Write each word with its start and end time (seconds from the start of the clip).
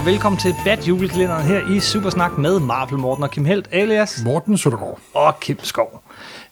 og 0.00 0.06
velkommen 0.06 0.38
til 0.38 0.54
Bad 0.64 0.78
Julekalenderen 0.82 1.46
her 1.46 1.76
i 1.76 1.80
Supersnak 1.80 2.38
med 2.38 2.60
Marvel 2.60 2.98
Morten 2.98 3.24
og 3.24 3.30
Kim 3.30 3.44
Helt 3.44 3.68
alias 3.72 4.22
Morten 4.24 4.58
Søndergaard. 4.58 4.98
og 5.14 5.40
Kim 5.40 5.58
Skov. 5.62 6.02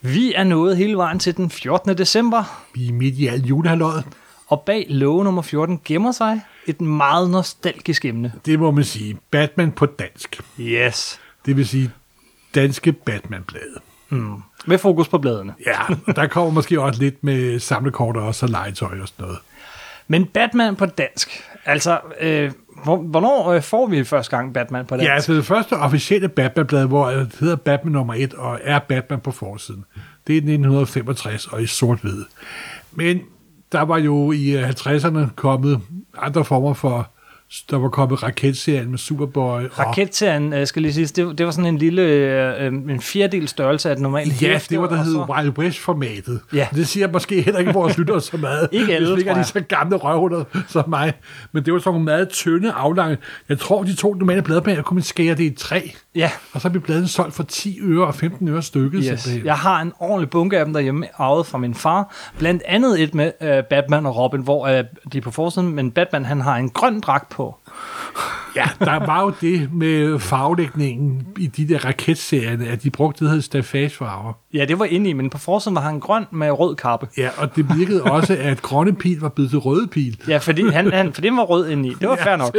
Vi 0.01 0.33
er 0.35 0.45
nået 0.45 0.77
hele 0.77 0.97
vejen 0.97 1.19
til 1.19 1.37
den 1.37 1.51
14. 1.51 1.99
december, 1.99 2.65
Vi 2.75 2.89
er 2.89 2.93
midt 2.93 3.15
i 3.15 3.27
alt 3.27 3.47
julehalvåret. 3.47 4.05
og 4.47 4.61
bag 4.67 4.87
låge 4.89 5.25
nummer 5.25 5.43
14 5.43 5.81
gemmer 5.85 6.13
sig 6.13 6.41
et 6.67 6.81
meget 6.81 7.31
nostalgisk 7.31 8.05
emne. 8.05 8.33
Det 8.47 8.59
må 8.59 8.71
man 8.71 8.85
sige. 8.85 9.17
Batman 9.31 9.73
på 9.73 9.87
dansk. 9.87 10.41
Yes. 10.61 11.21
Det 11.47 11.57
vil 11.57 11.69
sige 11.69 11.91
danske 12.55 12.93
Batman-blade. 12.93 13.81
Med 14.67 14.79
fokus 14.79 15.09
på 15.09 15.19
bladene. 15.19 15.55
Ja, 15.67 15.95
og 16.07 16.17
der 16.17 16.27
kommer 16.27 16.51
måske 16.51 16.81
også 16.81 17.01
lidt 17.03 17.25
med 17.25 17.59
samlekort 17.61 18.17
og 18.17 18.35
så 18.35 18.47
legetøj 18.47 19.01
og 19.01 19.09
sådan 19.09 19.23
noget. 19.25 19.39
Men 20.09 20.27
Batman 20.27 20.77
på 20.77 20.87
dansk. 20.87 21.43
Altså, 21.65 21.99
øh, 22.21 22.53
hvor, 22.85 22.97
hvornår 22.97 23.53
øh, 23.53 23.63
får 23.63 23.87
vi 23.87 24.05
første 24.05 24.37
gang 24.37 24.55
Batman 24.55 24.87
på 24.87 24.97
dansk? 24.97 25.09
Ja, 25.09 25.15
altså 25.15 25.33
det 25.33 25.45
første 25.45 25.73
officielle 25.73 26.29
Batman-blad, 26.29 26.87
hvor 26.87 27.11
det 27.11 27.37
hedder 27.41 27.57
Batman 27.57 27.93
nummer 27.93 28.15
1 28.15 28.35
og 28.35 28.61
er 28.63 28.79
Batman 28.79 29.21
på 29.21 29.31
forsiden. 29.31 29.85
Det 30.27 30.33
er 30.33 30.37
1965 30.37 31.47
og 31.47 31.63
i 31.63 31.67
sort-hvid. 31.67 32.25
Men 32.93 33.21
der 33.73 33.83
var 33.83 33.99
jo 33.99 34.33
i 34.33 34.57
øh, 34.57 34.69
50'erne 34.69 35.35
kommet 35.37 35.81
andre 36.19 36.45
former 36.45 36.75
for... 36.75 37.11
Der 37.71 37.77
var 37.79 37.89
kommet 37.89 38.23
raketserien 38.23 38.91
med 38.91 38.99
Superboy. 38.99 39.63
og- 39.65 39.79
Raketserien, 39.79 40.53
øh, 40.53 40.67
skal 40.67 40.83
lige 40.83 40.95
sige, 40.95 41.07
det, 41.07 41.39
det 41.39 41.47
var 41.47 41.53
sådan 41.53 41.67
en 41.67 41.79
lille, 41.79 42.03
øh, 42.03 42.67
øh, 42.67 42.73
en 42.73 43.01
fjerdedel 43.01 43.49
størrelse 43.49 43.91
af 43.91 43.97
det 43.97 44.03
normale 44.03 44.31
Ja, 44.41 44.49
hæfte, 44.53 44.71
det 44.75 44.81
var 44.81 44.89
der 44.89 44.97
hed 44.97 45.13
så- 45.13 45.27
Wild 45.37 45.59
West-formatet. 45.59 46.41
Ja. 46.53 46.67
Det 46.75 46.89
siger 46.89 47.13
måske 47.13 47.43
heller 47.43 47.61
ikke 47.61 47.73
vores 47.73 47.99
lyttere 47.99 48.21
så 48.21 48.37
meget. 48.37 48.69
Ikke 48.73 48.95
alle, 48.95 49.19
ikke 49.19 49.31
er 49.31 49.35
de 49.35 49.45
så 49.45 49.61
gamle 49.61 49.97
røvhuller 49.97 50.45
som 50.69 50.89
mig. 50.89 51.13
Men 51.53 51.65
det 51.65 51.73
var 51.73 51.79
sådan 51.79 51.91
nogle 51.93 52.05
meget 52.05 52.29
tynde, 52.29 52.73
aflange. 52.73 53.17
Jeg 53.49 53.59
tror, 53.59 53.83
de 53.83 53.95
to 53.97 54.15
normale 54.15 54.43
bladplaner 54.43 54.83
kunne 54.83 54.95
man 54.95 55.03
skære 55.03 55.35
det 55.35 55.45
i 55.45 55.55
tre. 55.59 55.93
Ja, 56.19 56.31
Og 56.53 56.61
så 56.61 56.71
blev 56.71 56.83
bladene 56.83 57.09
solgt 57.09 57.35
for 57.35 57.43
10 57.43 57.79
øre 57.83 58.07
og 58.07 58.15
15 58.15 58.49
øre 58.49 58.63
stykket. 58.63 58.99
yes. 59.01 59.07
simpelthen. 59.21 59.47
Jeg 59.47 59.55
har 59.57 59.81
en 59.81 59.93
ordentlig 59.99 60.31
bunke 60.31 60.59
af 60.59 60.65
dem 60.65 60.75
derhjemme, 60.75 61.07
arvet 61.19 61.47
fra 61.47 61.59
min 61.59 61.75
far. 61.75 62.15
Blandt 62.39 62.63
andet 62.67 63.03
et 63.03 63.15
med 63.15 63.33
øh, 63.43 63.63
Batman 63.71 64.07
og 64.07 64.17
Robin, 64.17 64.41
hvor 64.43 64.67
øh, 64.67 64.85
de 65.13 65.19
er 65.19 65.23
på 65.23 65.31
forsiden, 65.31 65.75
men 65.75 65.91
Batman 65.91 66.25
han 66.25 66.41
har 66.41 66.57
en 66.57 66.71
grøn 66.71 67.01
dragt 67.01 67.29
på. 67.29 67.57
ja, 68.57 68.65
der 68.79 69.07
var 69.07 69.23
jo 69.23 69.33
det 69.41 69.73
med 69.73 70.19
farvelægningen 70.19 71.27
i 71.39 71.47
de 71.47 71.69
der 71.69 71.85
raketserierne, 71.85 72.67
at 72.69 72.83
de 72.83 72.91
brugte 72.91 73.19
det, 73.19 73.25
der 73.25 73.29
hedder 73.31 73.43
stafagefarver. 73.43 74.33
Ja, 74.55 74.65
det 74.65 74.79
var 74.79 74.85
inde 74.85 75.11
i, 75.11 75.13
men 75.13 75.31
på 75.31 75.39
forsiden 75.39 75.75
var 75.75 75.83
han 75.83 76.01
grøn 76.01 76.25
med 76.31 76.51
rød 76.51 76.77
kappe. 76.77 77.09
Ja, 77.19 77.29
og 77.37 77.57
det 77.57 77.67
virkede 77.79 78.03
også, 78.03 78.37
at 78.41 78.63
grønne 78.63 78.95
pil 78.97 79.21
var 79.21 79.29
blevet 79.29 79.51
til 79.51 79.59
røde 79.59 79.87
pil. 79.87 80.21
Ja, 80.29 80.39
fordi 80.39 80.69
han, 80.69 80.93
han, 80.93 81.13
for 81.13 81.21
det 81.21 81.33
var 81.33 81.43
rød 81.43 81.69
inde 81.69 81.89
i. 81.89 81.95
Det 82.01 82.09
var 82.09 82.17
fair 82.17 82.37
nok. 82.37 82.57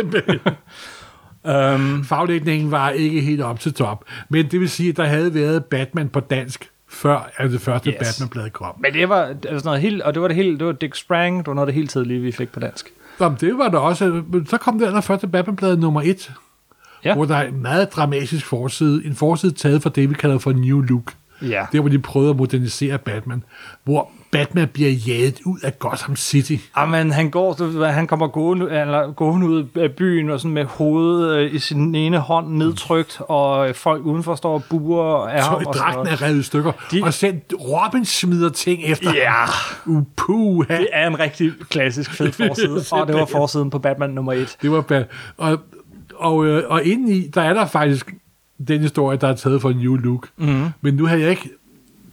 Um, 1.44 2.04
Faglægningen 2.04 2.72
var 2.72 2.90
ikke 2.90 3.22
helt 3.22 3.42
op 3.42 3.60
til 3.60 3.74
top. 3.74 4.04
Men 4.30 4.48
det 4.52 4.60
vil 4.60 4.70
sige, 4.70 4.90
at 4.90 4.98
der 4.98 5.06
havde 5.06 5.34
været 5.34 5.66
Batman 5.66 6.10
på 6.10 6.20
dansk, 6.20 6.70
før 6.90 7.30
at 7.38 7.52
det 7.52 7.62
første 7.62 7.90
Yes. 7.90 7.98
Batman-blad 8.00 8.50
kom. 8.50 8.76
men 8.80 8.94
det 8.94 9.10
var 9.10 9.36
altså 9.48 9.66
noget 9.66 9.82
helt, 9.82 10.02
og 10.02 10.14
det 10.14 10.22
var 10.22 10.28
det 10.28 10.36
hele, 10.36 10.58
det 10.58 10.66
var 10.66 10.72
Dick 10.72 10.96
Sprang, 10.96 11.38
det 11.38 11.48
var 11.48 11.54
noget 11.54 11.68
af 11.68 11.72
det 11.74 11.76
helt 11.76 11.90
tidlige, 11.90 12.20
vi 12.22 12.32
fik 12.32 12.50
på 12.52 12.60
dansk. 12.60 12.90
Nå, 13.20 13.30
men 13.30 13.38
det 13.42 13.58
var 13.58 13.70
der 13.70 13.78
også. 13.78 14.22
Så 14.50 14.58
kom 14.58 14.80
det 14.80 14.86
allerførste 14.86 15.28
Batman-blad 15.28 15.78
nummer 15.78 16.02
et, 16.02 16.32
Ja. 17.04 17.10
ja. 17.10 17.16
hvor 17.16 17.26
der 17.26 17.36
er 17.36 17.48
en 17.48 17.62
meget 17.62 17.94
dramatisk 17.96 18.46
forside. 18.46 19.06
En 19.06 19.16
forside 19.16 19.54
taget 19.54 19.84
fra 19.84 19.90
det, 19.96 20.10
vi 20.10 20.14
kalder 20.14 20.38
for 20.38 20.52
New 20.52 20.82
Look. 20.82 21.14
Ja. 21.42 21.66
Der, 21.72 21.80
hvor 21.80 21.90
de 21.90 22.00
prøvede 22.00 22.30
at 22.30 22.36
modernisere 22.36 22.98
Batman. 22.98 23.44
Hvor 23.84 24.12
Batman 24.32 24.68
bliver 24.68 24.90
jaget 24.92 25.40
ud 25.46 25.60
af 25.64 25.80
Gotham 25.80 26.16
City. 26.16 26.56
Jamen, 26.78 27.12
han 27.12 27.30
går, 27.30 27.54
du 27.54 27.84
han 27.84 28.08
kommer 28.08 28.28
gående, 28.28 28.66
eller 28.82 29.12
gående 29.12 29.48
ud 29.48 29.66
af 29.76 29.92
byen, 29.92 30.30
og 30.30 30.40
sådan 30.40 30.54
med 30.54 30.66
hovedet 30.66 31.38
øh, 31.38 31.54
i 31.56 31.60
sin 31.60 31.96
ene 31.96 32.18
hånd 32.20 32.48
nedtrykt, 32.48 33.22
og 33.28 33.70
øh, 33.70 33.76
folk 33.76 34.06
udenfor 34.06 34.36
står 34.36 34.54
og 34.54 34.64
buer 34.70 35.28
af 35.28 35.44
Så 35.44 35.50
ham. 35.50 35.66
og 35.66 35.74
dragten 35.74 36.08
er 36.08 36.22
revet 36.22 36.40
i 36.40 36.44
stykker. 36.44 36.72
De-. 36.92 37.04
Og 37.04 37.14
selv 37.14 37.36
Robin 37.54 38.06
smider 38.06 38.50
ting 38.50 38.84
efter 38.84 39.14
Ja, 39.16 39.30
ham. 39.30 40.06
Det 40.68 40.88
er 40.94 41.08
en 41.08 41.20
rigtig 41.20 41.52
klassisk 41.70 42.14
fed 42.14 42.32
forside, 42.32 42.84
og 43.02 43.08
det 43.08 43.16
var 43.16 43.26
forsiden 43.26 43.70
på 43.70 43.80
Batman 43.80 44.10
nummer 44.10 44.34
et. 44.34 44.58
Det 44.62 44.72
var 44.72 44.82
bad. 44.82 45.04
Og, 45.38 45.60
og, 46.16 46.46
øh, 46.46 46.64
og 46.70 46.84
indeni, 46.84 47.28
der 47.34 47.42
er 47.42 47.54
der 47.54 47.66
faktisk 47.66 48.14
den 48.68 48.82
historie, 48.82 49.18
der 49.18 49.28
er 49.28 49.36
taget 49.36 49.62
fra 49.62 49.72
New 49.72 49.96
Look. 49.96 50.28
Mm. 50.38 50.66
Men 50.82 50.94
nu 50.94 51.06
har 51.06 51.16
jeg 51.16 51.30
ikke, 51.30 51.50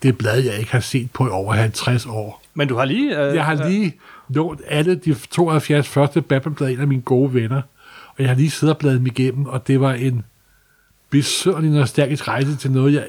det 0.03 0.19
blad, 0.19 0.43
jeg 0.45 0.59
ikke 0.59 0.73
har 0.73 0.81
set 0.81 1.11
på 1.11 1.27
i 1.27 1.31
over 1.31 1.55
50 1.55 2.07
år. 2.07 2.43
Men 2.55 2.69
du 2.69 2.77
har 2.77 2.85
lige... 2.85 3.27
Øh, 3.29 3.35
Jeg 3.35 3.45
har 3.45 3.69
lige 3.69 3.95
lånt 4.29 4.61
alle 4.69 4.95
de 4.95 5.15
72 5.31 5.89
første 5.89 6.23
Batman-blad, 6.23 6.71
en 6.71 6.81
af 6.81 6.87
mine 6.87 7.03
gode 7.03 7.35
venner. 7.35 7.63
Og 8.09 8.15
jeg 8.19 8.29
har 8.29 8.35
lige 8.37 8.51
siddet 8.51 8.75
og 8.75 8.79
bladet 8.79 8.99
dem 8.99 9.07
igennem, 9.07 9.47
og 9.47 9.67
det 9.67 9.81
var 9.81 9.93
en 9.93 10.25
besøgelig 11.11 11.71
nostalgisk 11.71 12.29
rejse 12.29 12.57
til 12.57 12.71
noget, 12.71 12.95
jeg, 12.95 13.07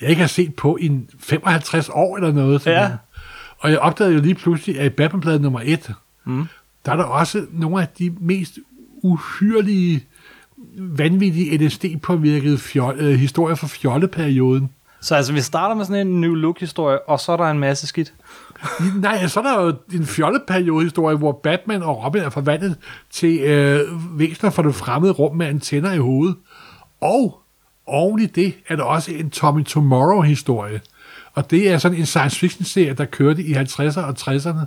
jeg 0.00 0.08
ikke 0.10 0.20
har 0.20 0.28
set 0.28 0.54
på 0.54 0.78
i 0.80 0.86
en 0.86 1.08
55 1.18 1.88
år 1.92 2.16
eller 2.16 2.32
noget. 2.32 2.62
sådan 2.62 2.78
Ja. 2.82 2.90
Og 3.58 3.70
jeg 3.70 3.78
opdagede 3.78 4.14
jo 4.14 4.20
lige 4.20 4.34
pludselig, 4.34 4.80
at 4.80 4.86
i 4.86 4.88
Batman-bladet 4.88 5.40
nummer 5.40 5.60
1, 5.64 5.92
mm. 6.24 6.44
der 6.86 6.92
er 6.92 6.96
der 6.96 7.04
også 7.04 7.46
nogle 7.52 7.82
af 7.82 7.88
de 7.98 8.14
mest 8.20 8.58
uhyrlige, 9.02 10.04
vanvittige 10.78 11.58
LSD-påvirkede 11.58 12.58
fjol, 12.58 12.96
øh, 12.98 13.14
historier 13.14 13.54
fra 13.54 13.66
fjolleperioden. 13.66 14.70
Så 15.00 15.14
altså, 15.14 15.32
vi 15.32 15.40
starter 15.40 15.74
med 15.74 15.84
sådan 15.84 16.06
en 16.06 16.20
New 16.20 16.34
Look-historie, 16.34 16.98
og 17.08 17.20
så 17.20 17.32
er 17.32 17.36
der 17.36 17.44
en 17.44 17.58
masse 17.58 17.86
skidt. 17.86 18.14
Nej, 18.96 19.26
så 19.26 19.40
er 19.40 19.44
der 19.44 19.62
jo 19.62 19.74
en 19.92 20.06
fjolleperiode-historie, 20.06 21.16
hvor 21.16 21.40
Batman 21.42 21.82
og 21.82 22.04
Robin 22.04 22.22
er 22.22 22.30
forvandlet 22.30 22.76
til 23.10 23.40
øh, 23.40 23.80
væsener 24.18 24.50
fra 24.50 24.62
det 24.62 24.74
fremmede 24.74 25.12
rum 25.12 25.36
med 25.36 25.46
antenner 25.46 25.92
i 25.92 25.98
hovedet. 25.98 26.36
Og 27.00 27.42
oven 27.86 28.20
i 28.20 28.26
det 28.26 28.54
er 28.68 28.76
der 28.76 28.84
også 28.84 29.12
en 29.12 29.30
Tommy 29.30 29.64
Tomorrow-historie. 29.64 30.80
Og 31.34 31.50
det 31.50 31.70
er 31.70 31.78
sådan 31.78 31.98
en 31.98 32.06
science 32.06 32.38
fiction-serie, 32.38 32.94
der 32.94 33.04
kørte 33.04 33.42
i 33.42 33.52
50'erne 33.52 34.00
og 34.00 34.14
60'erne 34.18 34.66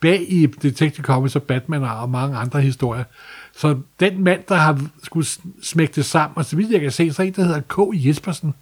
bag 0.00 0.32
i 0.32 0.46
Detective 0.46 1.04
Comics 1.04 1.36
og 1.36 1.42
Batman 1.42 1.84
og 1.84 2.10
mange 2.10 2.36
andre 2.36 2.60
historier. 2.60 3.04
Så 3.56 3.78
den 4.00 4.24
mand, 4.24 4.40
der 4.48 4.54
har 4.54 4.80
skulle 5.02 5.28
smække 5.62 5.92
det 5.94 6.04
sammen, 6.04 6.38
og 6.38 6.44
så 6.44 6.56
vidt 6.56 6.72
jeg 6.72 6.80
kan 6.80 6.90
se, 6.90 7.12
så 7.12 7.22
er 7.22 7.26
en, 7.26 7.32
der 7.32 7.44
hedder 7.44 7.60
K. 7.60 8.06
Jespersen, 8.06 8.54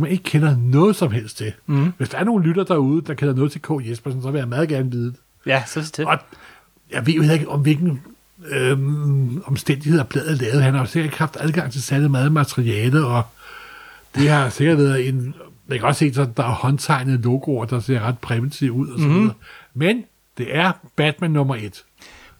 jeg 0.00 0.10
ikke 0.10 0.24
kender 0.24 0.56
noget 0.56 0.96
som 0.96 1.12
helst 1.12 1.36
til. 1.36 1.52
Mm. 1.66 1.92
Hvis 1.98 2.08
der 2.08 2.18
er 2.18 2.24
nogen 2.24 2.42
lytter 2.42 2.64
derude, 2.64 3.02
der 3.06 3.14
kender 3.14 3.34
noget 3.34 3.52
til 3.52 3.62
K. 3.62 3.70
Jespersen, 3.88 4.22
så 4.22 4.30
vil 4.30 4.38
jeg 4.38 4.48
meget 4.48 4.68
gerne 4.68 4.90
vide 4.90 5.06
det. 5.06 5.20
Ja, 5.46 5.62
så 5.66 5.90
til. 5.90 6.06
Og 6.06 6.18
jeg 6.90 7.06
ved 7.06 7.14
jo 7.14 7.22
ikke, 7.22 7.48
om 7.48 7.60
hvilken 7.60 8.00
øhm, 8.48 9.42
omstændigheder 9.46 10.04
bladet 10.04 10.40
lavet. 10.40 10.62
Han 10.62 10.74
har 10.74 10.80
jo 10.80 10.86
sikkert 10.86 11.06
ikke 11.06 11.18
haft 11.18 11.36
adgang 11.40 11.72
til 11.72 11.82
særlig 11.82 12.10
meget 12.10 12.32
materiale, 12.32 13.06
og 13.06 13.22
det 14.14 14.28
har 14.28 14.48
sikkert 14.48 14.78
været 14.78 15.08
en... 15.08 15.34
Jeg 15.68 15.78
kan 15.78 15.88
også 15.88 15.98
se, 15.98 16.20
at 16.20 16.36
der 16.36 16.42
er 16.44 16.52
håndtegnede 16.52 17.22
logoer, 17.22 17.64
der 17.64 17.80
ser 17.80 18.00
ret 18.00 18.18
primitive 18.18 18.72
ud 18.72 18.88
og 18.88 19.00
så 19.00 19.08
videre. 19.08 19.34
Men 19.74 20.04
det 20.38 20.56
er 20.56 20.72
Batman 20.96 21.30
nummer 21.30 21.56
et. 21.56 21.84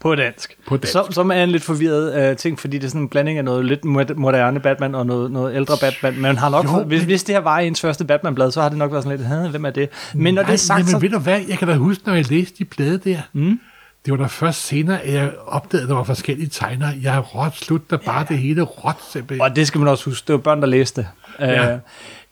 På 0.03 0.15
dansk. 0.15 0.57
På 0.69 0.77
dansk. 0.77 0.93
Så, 0.93 1.07
som 1.11 1.31
er 1.31 1.43
en 1.45 1.49
lidt 1.51 1.63
forvirret 1.63 2.31
uh, 2.31 2.37
ting, 2.37 2.59
fordi 2.61 2.79
det 2.79 2.85
er 2.85 2.89
sådan 2.89 3.01
en 3.03 3.09
blanding 3.09 3.39
af 3.39 3.45
noget 3.45 3.65
lidt 3.65 3.81
mo- 3.85 4.15
moderne 4.15 4.61
Batman 4.61 4.95
og 4.95 5.07
noget, 5.07 5.31
noget 5.31 5.57
ældre 5.57 5.75
Batman. 5.81 6.21
Men 6.23 6.37
har 6.39 6.49
nok, 6.51 6.65
Jo, 6.65 6.69
fået- 6.71 6.87
hvis, 6.87 7.03
hvis 7.03 7.25
det 7.25 7.35
her 7.35 7.43
var 7.43 7.59
ens 7.59 7.81
første 7.81 8.05
Batman-blad, 8.05 8.51
så 8.51 8.63
har 8.63 8.69
det 8.69 8.79
nok 8.79 8.93
været 8.93 9.05
sådan 9.05 9.19
lidt, 9.19 9.29
"Hæ, 9.29 9.49
hvem 9.49 9.65
er 9.65 9.71
det? 9.71 9.89
Men 10.15 10.35
når 10.35 10.43
det 10.43 10.53
er 10.53 10.57
sagt, 10.57 10.79
men 10.85 10.89
så... 10.89 10.99
ved 10.99 11.11
du 11.11 11.19
hvad, 11.19 11.41
jeg 11.49 11.59
kan 11.59 11.69
da 11.69 11.75
huske, 11.75 12.03
når 12.07 12.15
jeg 12.15 12.31
læste 12.31 12.55
de 12.59 12.65
blade 12.65 12.99
der, 12.99 13.19
mm. 13.33 13.61
Det 14.05 14.13
var 14.13 14.17
da 14.17 14.27
først 14.27 14.67
senere, 14.67 15.01
at 15.01 15.15
jeg 15.15 15.33
opdagede, 15.47 15.83
at 15.83 15.89
der 15.89 15.95
var 15.95 16.05
forskellige 16.05 16.49
tegnere. 16.49 16.95
Jeg 17.03 17.13
har 17.13 17.21
råt 17.21 17.57
slut, 17.57 17.91
der 17.91 17.97
bare 17.97 18.27
det 18.29 18.39
hele 18.39 18.63
råt 18.63 18.97
simpelthen. 19.13 19.41
Og 19.41 19.57
det 19.57 19.67
skal 19.67 19.79
man 19.79 19.89
også 19.89 20.05
huske, 20.05 20.27
det 20.27 20.33
var 20.33 20.39
børn, 20.39 20.61
der 20.61 20.67
læste. 20.67 21.09
Ja. 21.41 21.71
Ja. 21.71 21.79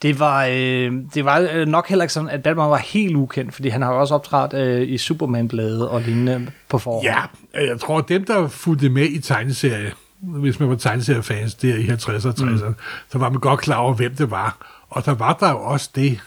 Det 0.02 0.18
var, 0.18 0.44
øh, 0.44 0.92
det 1.14 1.24
var 1.24 1.48
øh, 1.52 1.68
nok 1.68 1.88
heller 1.88 2.02
ikke 2.02 2.12
sådan, 2.12 2.28
at 2.28 2.42
Batman 2.42 2.70
var 2.70 2.76
helt 2.76 3.16
ukendt, 3.16 3.54
fordi 3.54 3.68
han 3.68 3.82
har 3.82 3.90
også 3.90 4.14
optrådt 4.14 4.54
øh, 4.54 4.88
i 4.88 4.98
Superman-blade 4.98 5.90
og 5.90 6.00
lignende 6.00 6.46
på 6.68 6.78
forhånd. 6.78 7.04
Ja, 7.04 7.18
jeg 7.54 7.80
tror, 7.80 8.00
dem, 8.00 8.24
der 8.24 8.48
fulgte 8.48 8.88
med 8.88 9.06
i 9.06 9.20
tegneserie, 9.20 9.92
hvis 10.20 10.60
man 10.60 10.68
var 10.68 10.74
tegneseriefans 10.74 11.54
der 11.54 11.74
i 11.74 11.86
50'erne 11.86 12.28
og 12.28 12.34
60'erne, 12.38 12.68
mm. 12.68 12.74
så 13.08 13.18
var 13.18 13.30
man 13.30 13.40
godt 13.40 13.60
klar 13.60 13.76
over, 13.76 13.94
hvem 13.94 14.14
det 14.14 14.30
var. 14.30 14.56
Og 14.88 15.04
der 15.04 15.14
var 15.14 15.32
der 15.32 15.50
jo 15.50 15.60
også 15.60 15.90
det, 15.94 16.20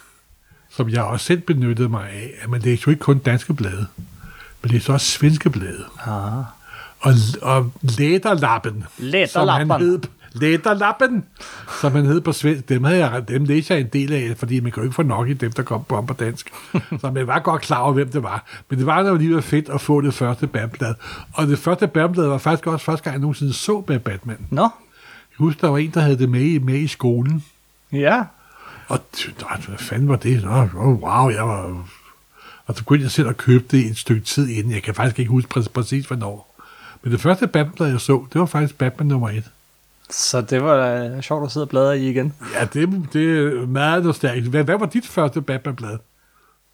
som 0.70 0.90
jeg 0.90 1.04
også 1.04 1.26
selv 1.26 1.42
benyttede 1.42 1.90
mig 1.90 2.10
af, 2.10 2.32
at 2.42 2.50
man 2.50 2.62
læste 2.62 2.84
jo 2.88 2.92
ikke 2.92 3.02
kun 3.04 3.18
danske 3.18 3.54
blade, 3.54 3.88
men 4.64 4.72
læste 4.72 4.90
også 4.90 5.06
svenske 5.06 5.50
blade. 5.50 5.84
Ah. 6.06 6.44
Og, 7.00 7.14
og 7.42 7.72
Læderlappen, 7.82 8.74
som 8.74 9.00
han 9.00 9.12
Læderlappen. 9.12 9.80
hed, 9.82 10.00
Læderlappen, 10.34 11.24
som 11.82 11.92
han 11.92 12.06
hed 12.06 12.22
på 12.22 12.32
svensk, 12.32 12.70
dem, 12.70 12.84
havde 12.84 13.06
jeg, 13.08 13.28
dem 13.28 13.44
læste 13.44 13.74
jeg 13.74 13.82
en 13.82 13.88
del 13.94 14.14
af, 14.14 14.34
fordi 14.38 14.60
man 14.60 14.72
kan 14.72 14.82
jo 14.84 14.88
ikke 14.88 14.96
få 14.96 15.04
nok 15.04 15.30
i 15.30 15.34
dem, 15.34 15.52
der 15.52 15.64
kom 15.64 15.84
på 15.84 15.96
ham 15.96 16.06
på 16.06 16.14
dansk. 16.14 16.54
så 17.02 17.12
man 17.14 17.28
var 17.28 17.40
godt 17.40 17.62
klar 17.62 17.78
over, 17.80 17.94
hvem 17.94 18.10
det 18.12 18.24
var. 18.24 18.46
Men 18.70 18.80
det 18.80 18.86
var 18.86 19.02
jo 19.08 19.16
lige 19.16 19.42
fedt 19.42 19.70
at 19.70 19.82
få 19.82 20.02
det 20.02 20.14
første 20.14 20.48
Batman-blad. 20.48 20.94
Og 21.34 21.48
det 21.48 21.60
første 21.60 21.88
Batman-blad 21.88 22.28
var 22.28 22.38
faktisk 22.38 22.68
også 22.68 22.86
første 22.86 23.04
gang, 23.04 23.14
jeg 23.14 23.22
nogensinde 23.22 23.54
så 23.54 23.84
med 23.88 24.00
Batman. 24.00 24.38
Nå, 24.50 24.62
Jeg 24.62 24.70
husker, 25.38 25.62
der 25.62 25.70
var 25.72 25.78
en, 25.78 25.92
der 25.94 26.00
havde 26.02 26.18
det 26.18 26.30
med, 26.30 26.42
i- 26.42 26.58
med 26.58 26.76
i 26.80 26.88
skolen. 26.88 27.44
ja. 27.92 28.24
Og 28.88 29.00
hvad 29.68 29.78
fanden 29.78 30.08
var 30.10 30.16
det? 30.16 30.44
Nå, 30.44 30.68
wow, 30.84 31.30
jeg 31.30 31.48
var... 31.48 31.88
Og 32.66 32.76
så 32.76 32.84
begyndte 32.84 33.04
jeg 33.04 33.12
selv 33.12 33.30
at 33.30 33.38
købe 33.38 33.64
det 33.72 33.80
et 33.86 33.98
stykke 33.98 34.22
tid 34.22 34.50
inden. 34.50 34.74
Jeg 34.74 34.84
kan 34.84 34.96
faktisk 34.96 35.20
ikke 35.20 35.32
huske 35.32 35.58
præ- 35.60 35.70
præcis, 35.70 36.06
hvornår. 36.06 36.56
Men 37.04 37.12
det 37.12 37.22
første 37.22 37.48
Batman-blad, 37.48 37.90
jeg 37.90 38.02
så, 38.02 38.26
det 38.34 38.40
var 38.40 38.46
faktisk 38.46 38.78
Batman 38.78 39.08
nummer 39.08 39.30
1. 39.30 39.44
Så 40.10 40.42
det 40.42 40.64
var 40.64 40.76
da 40.78 41.22
sjovt 41.22 41.46
at 41.46 41.52
sidde 41.52 41.64
og 41.64 41.70
bladre 41.70 42.00
i 42.00 42.10
igen. 42.10 42.34
Ja, 42.60 42.66
det, 42.66 43.08
det 43.14 43.38
er 43.40 43.68
meget 43.68 44.04
nostalgisk. 44.04 44.50
Hvad, 44.50 44.64
hvad 44.64 44.78
var 44.80 44.86
dit 44.86 45.08
første 45.08 45.42
Batman-blad? 45.42 45.98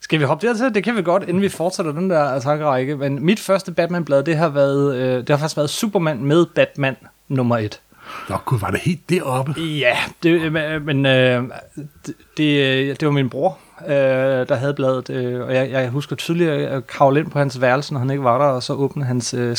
Skal 0.01 0.19
vi 0.19 0.23
hoppe 0.25 0.47
dertil? 0.47 0.73
Det 0.75 0.83
kan 0.83 0.95
vi 0.95 1.01
godt, 1.01 1.23
inden 1.23 1.41
vi 1.41 1.49
fortsætter 1.49 1.91
den 1.91 2.09
der 2.09 2.39
tankerække. 2.39 2.95
Men 2.97 3.25
mit 3.25 3.39
første 3.39 3.71
Batman-blad, 3.71 4.23
det 4.23 4.37
har, 4.37 4.49
været, 4.49 4.95
øh, 4.95 5.17
det 5.17 5.29
har 5.29 5.37
faktisk 5.37 5.57
været 5.57 5.69
Superman 5.69 6.23
med 6.23 6.45
Batman 6.55 6.95
nummer 7.27 7.57
1. 7.57 7.81
Nå 8.29 8.37
gud, 8.45 8.59
var 8.59 8.71
det 8.71 8.79
helt 8.79 9.09
deroppe? 9.09 9.61
Ja, 9.61 9.97
det, 10.23 10.51
men 10.85 11.05
øh, 11.05 11.43
det, 12.05 12.13
det, 12.37 12.99
det 12.99 13.05
var 13.05 13.11
min 13.11 13.29
bror, 13.29 13.57
øh, 13.87 14.47
der 14.47 14.55
havde 14.55 14.73
bladet, 14.73 15.09
øh, 15.09 15.41
og 15.41 15.53
jeg, 15.53 15.71
jeg 15.71 15.89
husker 15.89 16.15
tydeligt 16.15 16.49
at 16.49 16.87
kravle 16.87 17.19
ind 17.19 17.31
på 17.31 17.39
hans 17.39 17.61
værelse, 17.61 17.93
når 17.93 17.99
han 17.99 18.09
ikke 18.09 18.23
var 18.23 18.37
der, 18.37 18.45
og 18.45 18.63
så 18.63 18.73
åbne 18.73 19.05
hans 19.05 19.33
øh, 19.33 19.55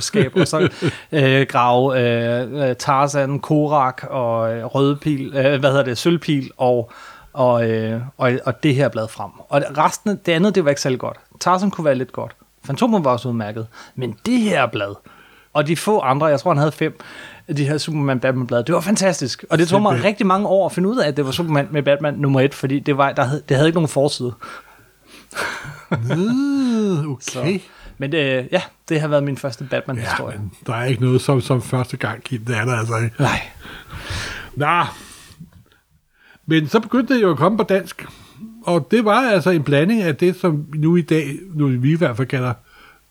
skab, 0.00 0.36
og 0.36 0.48
så 0.48 0.68
øh, 1.12 1.46
grave 1.46 2.00
øh, 2.00 2.68
øh, 2.68 2.76
Tarzan, 2.76 3.38
Korak 3.38 4.04
og 4.10 4.54
øh, 4.56 4.64
Rødpil, 4.64 5.32
øh, 5.36 5.60
hvad 5.60 5.70
hedder 5.70 5.84
det, 5.84 5.98
Sølvpil 5.98 6.50
og, 6.56 6.92
og, 7.32 7.70
øh, 7.70 8.00
og, 8.18 8.32
og 8.44 8.62
det 8.62 8.74
her 8.74 8.88
blad 8.88 9.08
frem. 9.08 9.30
Og 9.48 9.62
resten, 9.78 10.20
det 10.26 10.32
andet, 10.32 10.54
det 10.54 10.64
var 10.64 10.70
ikke 10.70 10.82
særlig 10.82 10.98
godt. 11.00 11.16
Tarzan 11.40 11.70
kunne 11.70 11.84
være 11.84 11.94
lidt 11.94 12.12
godt. 12.12 12.36
Fantomen 12.64 13.04
var 13.04 13.10
også 13.10 13.28
udmærket. 13.28 13.66
Men 13.94 14.16
det 14.26 14.40
her 14.40 14.66
blad, 14.66 14.94
og 15.52 15.66
de 15.66 15.76
få 15.76 16.00
andre, 16.00 16.26
jeg 16.26 16.40
tror 16.40 16.50
han 16.50 16.58
havde 16.58 16.72
fem, 16.72 17.00
de 17.56 17.64
her 17.64 17.78
Superman 17.78 18.20
Batman 18.20 18.46
blade. 18.46 18.64
Det 18.64 18.74
var 18.74 18.80
fantastisk. 18.80 19.44
Og 19.50 19.58
det 19.58 19.68
tog 19.68 19.82
mig 19.82 20.04
rigtig 20.04 20.26
mange 20.26 20.46
år 20.46 20.66
at 20.66 20.72
finde 20.72 20.88
ud 20.88 20.98
af, 20.98 21.08
at 21.08 21.16
det 21.16 21.24
var 21.24 21.30
Superman 21.30 21.68
med 21.70 21.82
Batman 21.82 22.14
nummer 22.14 22.40
et, 22.40 22.54
fordi 22.54 22.78
det, 22.78 22.96
var, 22.96 23.12
der 23.12 23.24
havde, 23.24 23.42
det 23.48 23.56
havde 23.56 23.68
ikke 23.68 23.76
nogen 23.76 23.88
forside. 23.88 24.34
okay. 27.10 27.20
Så. 27.20 27.58
Men 27.98 28.12
det, 28.12 28.48
ja, 28.52 28.62
det 28.88 29.00
har 29.00 29.08
været 29.08 29.24
min 29.24 29.36
første 29.36 29.64
Batman-historie. 29.64 30.40
Ja, 30.42 30.72
der 30.72 30.78
er 30.78 30.84
ikke 30.84 31.02
noget 31.02 31.20
som, 31.20 31.40
som 31.40 31.62
første 31.62 31.96
gang, 31.96 32.22
Kim. 32.22 32.44
Det 32.44 32.56
er 32.56 32.64
der 32.64 32.76
altså 32.76 32.96
ikke. 32.96 33.16
Nej. 33.18 33.40
Nå. 34.56 34.84
Men 36.46 36.68
så 36.68 36.80
begyndte 36.80 37.14
det 37.14 37.22
jo 37.22 37.30
at 37.30 37.36
komme 37.36 37.58
på 37.58 37.64
dansk. 37.64 38.06
Og 38.62 38.88
det 38.90 39.04
var 39.04 39.20
altså 39.30 39.50
en 39.50 39.62
blanding 39.62 40.02
af 40.02 40.16
det, 40.16 40.36
som 40.36 40.66
nu 40.74 40.96
i 40.96 41.02
dag, 41.02 41.38
nu 41.54 41.66
vi 41.66 41.92
i 41.92 41.96
hvert 41.96 42.16
fald 42.16 42.28
kalder 42.28 42.52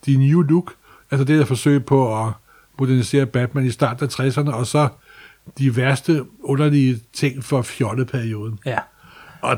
de 0.06 0.28
new 0.28 0.42
look. 0.42 0.74
Altså 1.12 1.26
det, 1.26 1.40
der 1.40 1.46
forsøg 1.46 1.86
på 1.86 2.24
at 2.24 2.32
modernisere 2.80 3.26
Batman 3.26 3.66
i 3.66 3.72
starten 3.72 4.06
af 4.06 4.20
60'erne, 4.20 4.52
og 4.52 4.68
så 4.68 4.90
de 5.58 5.76
værste 5.76 6.26
underlige 6.44 7.00
ting 7.14 7.44
for 7.44 7.62
fjolleperioden. 7.62 8.60
Ja. 8.66 8.80
Og, 9.42 9.58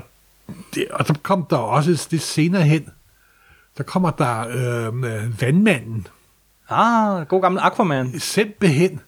det, 0.75 0.87
og 0.91 1.05
så 1.05 1.13
kom 1.23 1.45
der 1.49 1.57
også 1.57 2.07
det 2.11 2.21
senere 2.21 2.63
hen, 2.63 2.89
der 3.77 3.83
kommer 3.83 4.11
der 4.11 4.47
øh, 4.47 5.41
vandmanden. 5.41 6.07
Ah, 6.69 7.27
god 7.27 7.41
gammel 7.41 7.61
Aquaman. 7.63 8.19
Simpelthen. 8.19 8.99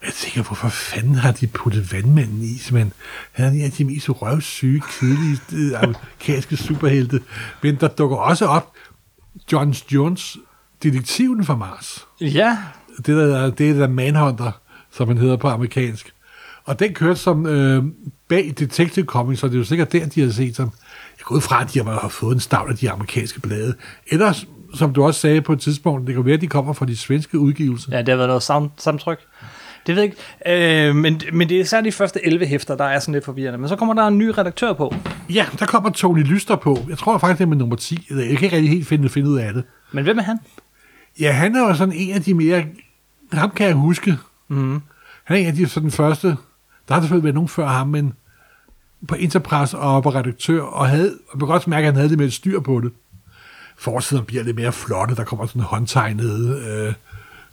Og 0.00 0.06
jeg 0.06 0.12
tænker, 0.12 0.42
hvorfor 0.42 0.68
fanden 0.68 1.14
har 1.14 1.32
de 1.32 1.46
puttet 1.46 1.92
vandmanden 1.92 2.42
i? 2.42 2.72
Men 2.72 2.92
han 3.32 3.46
er 3.46 3.50
en 3.50 3.60
af 3.60 3.72
de 3.72 3.84
mest 3.84 4.08
røvsyge, 4.08 4.82
kedelige 5.00 5.40
øh, 5.52 5.82
amerikanske 5.82 6.56
superhelte. 6.56 7.22
Men 7.62 7.76
der 7.76 7.88
dukker 7.88 8.16
også 8.16 8.46
op 8.46 8.72
John 9.52 9.70
Jones, 9.72 10.36
detektiven 10.82 11.44
fra 11.44 11.56
Mars. 11.56 12.06
Ja, 12.20 12.58
det 13.06 13.16
der, 13.16 13.50
det 13.50 13.70
er 13.70 13.74
der 13.74 13.88
Manhunter, 13.88 14.52
som 14.92 15.08
han 15.08 15.18
hedder 15.18 15.36
på 15.36 15.48
amerikansk. 15.48 16.12
Og 16.64 16.80
den 16.80 16.94
kørte 16.94 17.20
som 17.20 17.46
øh, 17.46 17.84
bag 18.28 18.54
Detective 18.58 19.04
Comics, 19.04 19.40
så 19.40 19.46
det 19.46 19.54
er 19.54 19.58
jo 19.58 19.64
sikkert 19.64 19.92
der, 19.92 20.06
de 20.06 20.20
har 20.20 20.30
set 20.30 20.56
som. 20.56 20.70
Jeg 21.18 21.24
går 21.24 21.34
ud 21.36 21.40
fra, 21.40 21.62
at 21.62 21.74
de 21.74 21.82
har 21.84 22.08
fået 22.08 22.34
en 22.34 22.40
stavl 22.40 22.70
af 22.70 22.76
de 22.76 22.90
amerikanske 22.90 23.40
blade. 23.40 23.74
Ellers, 24.10 24.46
som 24.74 24.92
du 24.92 25.04
også 25.04 25.20
sagde 25.20 25.40
på 25.42 25.52
et 25.52 25.60
tidspunkt, 25.60 26.06
det 26.06 26.14
kan 26.14 26.24
være, 26.24 26.34
at 26.34 26.40
de 26.40 26.46
kommer 26.46 26.72
fra 26.72 26.86
de 26.86 26.96
svenske 26.96 27.38
udgivelser. 27.38 27.88
Ja, 27.92 27.98
det 27.98 28.08
har 28.08 28.16
været 28.16 28.28
noget 28.28 28.50
sam- 28.50 28.70
samtryk. 28.78 29.18
Det 29.86 29.96
ved 29.96 30.02
jeg 30.02 30.12
ikke. 30.46 30.88
Øh, 30.88 30.94
men, 30.96 31.20
men 31.32 31.48
det 31.48 31.60
er 31.60 31.64
særligt 31.64 31.92
de 31.94 31.96
første 31.96 32.26
11 32.26 32.46
hæfter, 32.46 32.76
der 32.76 32.84
er 32.84 32.98
sådan 33.00 33.14
lidt 33.14 33.24
forvirrende. 33.24 33.58
Men 33.58 33.68
så 33.68 33.76
kommer 33.76 33.94
der 33.94 34.06
en 34.06 34.18
ny 34.18 34.28
redaktør 34.38 34.72
på. 34.72 34.94
Ja, 35.30 35.46
der 35.58 35.66
kommer 35.66 35.90
Tony 35.90 36.22
Lyster 36.22 36.56
på. 36.56 36.78
Jeg 36.88 36.98
tror 36.98 37.18
faktisk, 37.18 37.38
det 37.38 37.44
er 37.44 37.48
med 37.48 37.56
nummer 37.56 37.76
10. 37.76 38.06
Jeg 38.10 38.16
kan 38.16 38.30
ikke 38.30 38.56
rigtig 38.56 38.70
helt 38.70 38.86
finde, 38.86 39.08
finde 39.08 39.30
ud 39.30 39.38
af 39.38 39.54
det. 39.54 39.64
Men 39.92 40.04
hvem 40.04 40.18
er 40.18 40.22
han? 40.22 40.38
Ja, 41.20 41.32
han 41.32 41.56
er 41.56 41.60
jo 41.68 41.74
sådan 41.74 41.94
en 41.94 42.14
af 42.14 42.22
de 42.22 42.34
mere 42.34 42.64
ham 43.32 43.50
kan 43.50 43.66
jeg 43.66 43.74
huske. 43.74 44.18
Mm. 44.48 44.80
Han 45.24 45.36
er 45.36 45.40
en 45.40 45.46
af 45.46 45.54
de 45.54 45.68
sådan 45.68 45.90
første, 45.90 46.28
der 46.88 46.94
har 46.94 47.00
selvfølgelig 47.00 47.24
været 47.24 47.34
nogen 47.34 47.48
før 47.48 47.66
ham, 47.66 47.88
men 47.88 48.12
på 49.08 49.14
Interpress 49.14 49.74
og 49.74 50.02
på 50.02 50.10
redaktør, 50.10 50.62
og 50.62 50.88
havde, 50.88 51.10
og 51.28 51.38
man 51.38 51.40
kan 51.40 51.48
godt 51.48 51.66
mærke, 51.68 51.86
at 51.86 51.92
han 51.92 51.94
havde 51.96 52.08
det 52.08 52.18
med 52.18 52.26
et 52.26 52.32
styr 52.32 52.60
på 52.60 52.80
det. 52.80 52.92
Forsiden 53.78 54.24
bliver 54.24 54.42
lidt 54.42 54.56
mere 54.56 54.72
flotte, 54.72 55.14
der 55.14 55.24
kommer 55.24 55.46
sådan 55.46 55.62
håndtegnede 55.62 56.62
øh, 56.68 56.92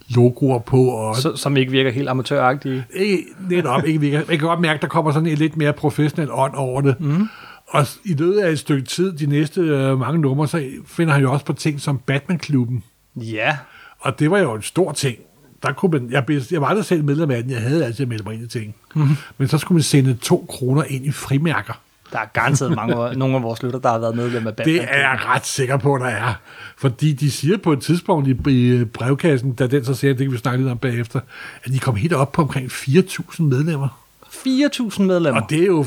logoer 0.08 0.58
på. 0.58 0.88
Og, 0.88 1.16
Så, 1.16 1.36
som 1.36 1.56
ikke 1.56 1.72
virker 1.72 1.90
helt 1.90 2.08
amatøragtige. 2.08 2.86
Ikke, 2.94 3.24
netop, 3.48 3.84
ikke 3.84 4.00
virker. 4.00 4.18
Man 4.18 4.38
kan 4.38 4.48
godt 4.48 4.60
mærke, 4.60 4.76
at 4.76 4.82
der 4.82 4.88
kommer 4.88 5.12
sådan 5.12 5.26
en 5.26 5.38
lidt 5.38 5.56
mere 5.56 5.72
professionel 5.72 6.28
ånd 6.32 6.54
over 6.54 6.80
det. 6.80 7.00
Mm. 7.00 7.28
Og 7.68 7.86
i 8.04 8.14
løbet 8.14 8.38
af 8.38 8.50
et 8.50 8.58
stykke 8.58 8.86
tid, 8.86 9.12
de 9.12 9.26
næste 9.26 9.60
øh, 9.60 9.98
mange 9.98 10.20
numre, 10.20 10.48
så 10.48 10.64
finder 10.86 11.14
han 11.14 11.22
jo 11.22 11.32
også 11.32 11.44
på 11.44 11.52
ting 11.52 11.80
som 11.80 11.98
Batman-klubben. 11.98 12.84
Ja. 13.16 13.56
Og 13.98 14.18
det 14.18 14.30
var 14.30 14.38
jo 14.38 14.54
en 14.54 14.62
stor 14.62 14.92
ting 14.92 15.18
der 15.62 15.72
kunne 15.72 15.90
man, 15.90 16.10
jeg, 16.10 16.42
jeg 16.50 16.60
var 16.60 16.66
aldrig 16.66 16.84
selv 16.84 17.04
medlem 17.04 17.30
af 17.30 17.42
den, 17.42 17.52
jeg 17.52 17.60
havde 17.60 17.84
altid 17.84 18.06
meldt 18.06 18.24
mig 18.24 18.34
ind 18.34 18.42
i 18.42 18.46
ting. 18.46 18.74
Mm-hmm. 18.94 19.16
Men 19.38 19.48
så 19.48 19.58
skulle 19.58 19.76
man 19.76 19.82
sende 19.82 20.14
to 20.14 20.46
kroner 20.48 20.84
ind 20.84 21.06
i 21.06 21.10
frimærker. 21.10 21.80
Der 22.12 22.18
er 22.18 22.24
garanteret 22.32 22.74
mange, 22.76 23.18
nogle 23.18 23.36
af 23.36 23.42
vores 23.42 23.62
lytter, 23.62 23.78
der 23.78 23.90
har 23.90 23.98
været 23.98 24.16
medlem 24.16 24.46
af 24.46 24.56
Batman. 24.56 24.74
Det 24.74 24.82
er 24.82 24.98
jeg 24.98 25.18
ret 25.24 25.46
sikker 25.46 25.76
på, 25.76 25.98
der 25.98 26.06
er. 26.06 26.34
Fordi 26.78 27.12
de 27.12 27.30
siger 27.30 27.56
på 27.56 27.72
et 27.72 27.80
tidspunkt 27.80 28.28
i, 28.28 28.80
i 28.80 28.84
brevkassen, 28.84 29.52
da 29.52 29.66
den 29.66 29.84
så 29.84 29.94
siger, 29.94 30.14
det 30.14 30.26
kan 30.26 30.32
vi 30.32 30.38
snakke 30.38 30.58
lidt 30.58 30.70
om 30.70 30.78
bagefter, 30.78 31.20
at 31.64 31.72
de 31.72 31.78
kom 31.78 31.96
helt 31.96 32.12
op 32.12 32.32
på 32.32 32.42
omkring 32.42 32.66
4.000 32.70 33.42
medlemmer. 33.42 33.88
4.000 34.26 35.02
medlemmer? 35.02 35.40
Og 35.40 35.50
det 35.50 35.62
er 35.62 35.66
jo 35.66 35.86